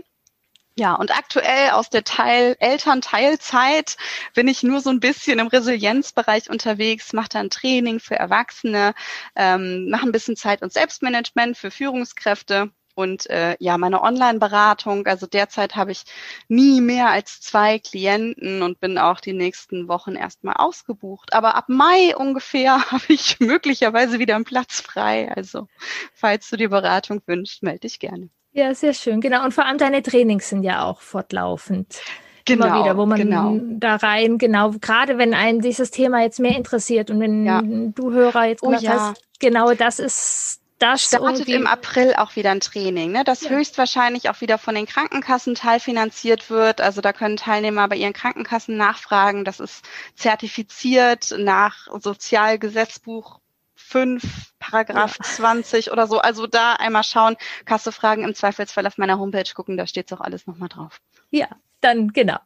Ja, 0.78 0.94
und 0.94 1.16
aktuell 1.16 1.70
aus 1.70 1.88
der 1.88 2.04
Teil 2.04 2.54
Elternteilzeit 2.60 3.96
bin 4.34 4.46
ich 4.46 4.62
nur 4.62 4.80
so 4.82 4.90
ein 4.90 5.00
bisschen 5.00 5.38
im 5.38 5.46
Resilienzbereich 5.46 6.50
unterwegs, 6.50 7.14
mache 7.14 7.30
dann 7.30 7.48
Training 7.48 7.98
für 7.98 8.16
Erwachsene, 8.16 8.94
ähm, 9.36 9.88
mache 9.88 10.06
ein 10.06 10.12
bisschen 10.12 10.36
Zeit- 10.36 10.60
und 10.60 10.74
Selbstmanagement 10.74 11.56
für 11.56 11.70
Führungskräfte 11.70 12.72
und 12.96 13.28
äh, 13.28 13.56
ja, 13.60 13.76
meine 13.76 14.02
Online-Beratung, 14.02 15.06
also 15.06 15.26
derzeit 15.26 15.76
habe 15.76 15.92
ich 15.92 16.04
nie 16.48 16.80
mehr 16.80 17.10
als 17.10 17.42
zwei 17.42 17.78
Klienten 17.78 18.62
und 18.62 18.80
bin 18.80 18.96
auch 18.96 19.20
die 19.20 19.34
nächsten 19.34 19.86
Wochen 19.86 20.14
erstmal 20.14 20.54
ausgebucht. 20.56 21.34
Aber 21.34 21.56
ab 21.56 21.66
Mai 21.68 22.16
ungefähr 22.16 22.80
habe 22.90 23.04
ich 23.08 23.38
möglicherweise 23.38 24.18
wieder 24.18 24.34
einen 24.34 24.44
Platz 24.44 24.80
frei. 24.80 25.30
Also 25.36 25.68
falls 26.14 26.48
du 26.48 26.56
die 26.56 26.68
Beratung 26.68 27.20
wünschst, 27.26 27.62
melde 27.62 27.80
dich 27.80 27.98
gerne. 27.98 28.30
Ja, 28.52 28.74
sehr 28.74 28.94
schön. 28.94 29.20
Genau. 29.20 29.44
Und 29.44 29.52
vor 29.52 29.66
allem 29.66 29.76
deine 29.76 30.02
Trainings 30.02 30.48
sind 30.48 30.62
ja 30.62 30.82
auch 30.82 31.02
fortlaufend. 31.02 32.00
Genau, 32.46 32.66
immer 32.66 32.80
wieder, 32.80 32.96
wo 32.96 33.04
man 33.04 33.18
genau. 33.18 33.58
da 33.78 33.96
rein, 33.96 34.38
genau, 34.38 34.70
gerade 34.80 35.18
wenn 35.18 35.34
einen 35.34 35.60
dieses 35.60 35.90
Thema 35.90 36.22
jetzt 36.22 36.38
mehr 36.38 36.56
interessiert 36.56 37.10
und 37.10 37.20
wenn 37.20 37.44
ja. 37.44 37.60
du 37.60 38.12
Hörer 38.12 38.44
jetzt 38.46 38.62
oh, 38.62 38.72
ja. 38.72 38.92
hast, 38.92 39.22
genau 39.40 39.74
das 39.74 39.98
ist 39.98 40.60
das 40.78 41.04
startet 41.04 41.48
im 41.48 41.66
April 41.66 42.14
auch 42.16 42.36
wieder 42.36 42.50
ein 42.50 42.60
Training, 42.60 43.12
ne? 43.12 43.24
das 43.24 43.42
ja. 43.42 43.50
höchstwahrscheinlich 43.50 44.28
auch 44.28 44.40
wieder 44.40 44.58
von 44.58 44.74
den 44.74 44.86
Krankenkassen 44.86 45.54
teilfinanziert 45.54 46.50
wird. 46.50 46.80
Also 46.80 47.00
da 47.00 47.12
können 47.12 47.36
Teilnehmer 47.36 47.88
bei 47.88 47.96
ihren 47.96 48.12
Krankenkassen 48.12 48.76
nachfragen. 48.76 49.44
Das 49.44 49.58
ist 49.58 49.84
zertifiziert 50.14 51.34
nach 51.38 51.86
Sozialgesetzbuch 51.98 53.40
5, 53.76 54.52
Paragraph 54.58 55.16
ja. 55.18 55.24
20 55.24 55.92
oder 55.92 56.06
so. 56.06 56.18
Also 56.18 56.46
da 56.46 56.74
einmal 56.74 57.04
schauen, 57.04 57.36
Kasse 57.64 57.92
fragen, 57.92 58.24
im 58.24 58.34
Zweifelsfall 58.34 58.86
auf 58.86 58.98
meiner 58.98 59.18
Homepage 59.18 59.50
gucken, 59.54 59.76
da 59.76 59.86
steht 59.86 60.10
es 60.10 60.18
auch 60.18 60.20
alles 60.20 60.46
nochmal 60.46 60.68
drauf. 60.68 61.00
Ja, 61.30 61.48
dann 61.80 62.12
genau. 62.12 62.38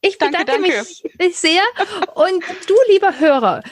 Ich 0.00 0.18
bedanke 0.18 0.44
danke, 0.44 0.68
danke. 0.68 0.86
mich 1.18 1.36
sehr. 1.36 1.62
Und 2.14 2.44
du, 2.66 2.74
lieber 2.88 3.18
Hörer, 3.18 3.62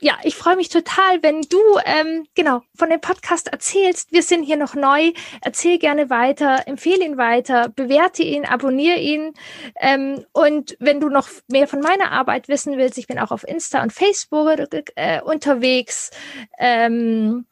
ja, 0.00 0.18
ich 0.22 0.34
freue 0.34 0.56
mich 0.56 0.68
total, 0.68 1.22
wenn 1.22 1.42
du 1.42 1.58
ähm, 1.84 2.26
genau 2.34 2.62
von 2.74 2.90
dem 2.90 3.00
Podcast 3.00 3.48
erzählst. 3.48 4.12
Wir 4.12 4.22
sind 4.22 4.42
hier 4.42 4.56
noch 4.56 4.74
neu. 4.74 5.12
Erzähl 5.40 5.78
gerne 5.78 6.10
weiter, 6.10 6.66
empfehle 6.66 7.04
ihn 7.04 7.16
weiter, 7.16 7.68
bewerte 7.68 8.22
ihn, 8.22 8.44
abonniere 8.44 8.98
ihn. 8.98 9.34
Ähm, 9.80 10.24
und 10.32 10.76
wenn 10.80 11.00
du 11.00 11.08
noch 11.08 11.28
mehr 11.48 11.68
von 11.68 11.80
meiner 11.80 12.12
Arbeit 12.12 12.48
wissen 12.48 12.76
willst, 12.76 12.98
ich 12.98 13.06
bin 13.06 13.18
auch 13.18 13.30
auf 13.30 13.46
Insta 13.46 13.82
und 13.82 13.92
Facebook 13.92 14.68
äh, 14.96 15.20
unterwegs. 15.22 16.10
Ähm, 16.58 17.46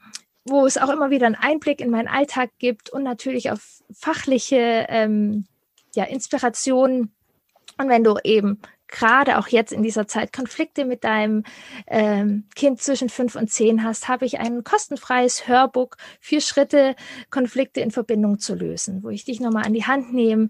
wo 0.45 0.67
es 0.67 0.77
auch 0.77 0.89
immer 0.89 1.11
wieder 1.11 1.27
einen 1.27 1.37
Einblick 1.37 1.81
in 1.81 1.91
meinen 1.91 2.09
Alltag 2.09 2.51
gibt 2.59 2.91
und 2.91 3.05
natürlich 3.05 3.53
auf 3.53 3.83
fachliche 3.93 4.87
ähm, 4.89 5.47
ja, 5.95 6.05
Inspirationen. 6.05 7.15
Und 7.79 7.89
wenn 7.89 8.05
du 8.05 8.19
eben 8.25 8.61
gerade 8.93 9.39
auch 9.39 9.49
jetzt 9.49 9.73
in 9.73 9.83
dieser 9.83 10.07
Zeit 10.07 10.33
Konflikte 10.33 10.85
mit 10.85 11.03
deinem 11.03 11.43
ähm, 11.89 12.45
Kind 12.55 12.81
zwischen 12.81 13.09
fünf 13.09 13.35
und 13.35 13.51
zehn 13.51 13.83
hast, 13.83 14.07
habe 14.07 14.25
ich 14.25 14.39
ein 14.39 14.63
kostenfreies 14.63 15.49
Hörbuch, 15.49 15.91
vier 16.21 16.41
Schritte, 16.41 16.95
Konflikte 17.31 17.81
in 17.81 17.91
Verbindung 17.91 18.39
zu 18.39 18.55
lösen, 18.55 19.03
wo 19.03 19.09
ich 19.09 19.25
dich 19.25 19.41
nochmal 19.41 19.65
an 19.65 19.73
die 19.73 19.87
Hand 19.87 20.15
nehme, 20.15 20.49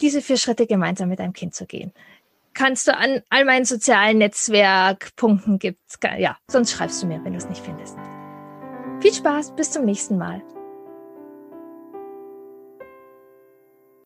diese 0.00 0.22
vier 0.22 0.36
Schritte 0.36 0.66
gemeinsam 0.66 1.08
mit 1.08 1.18
deinem 1.18 1.32
Kind 1.32 1.54
zu 1.54 1.66
gehen. 1.66 1.92
Kannst 2.54 2.86
du 2.86 2.96
an 2.96 3.22
all 3.28 3.44
meinen 3.44 3.64
sozialen 3.64 4.18
Netzwerkpunkten 4.18 5.58
gibt, 5.58 5.80
ja, 6.18 6.38
sonst 6.48 6.72
schreibst 6.72 7.02
du 7.02 7.06
mir, 7.06 7.22
wenn 7.24 7.32
du 7.32 7.38
es 7.38 7.48
nicht 7.48 7.62
findest. 7.64 7.96
Viel 9.00 9.12
Spaß, 9.12 9.56
bis 9.56 9.72
zum 9.72 9.84
nächsten 9.84 10.16
Mal. 10.16 10.42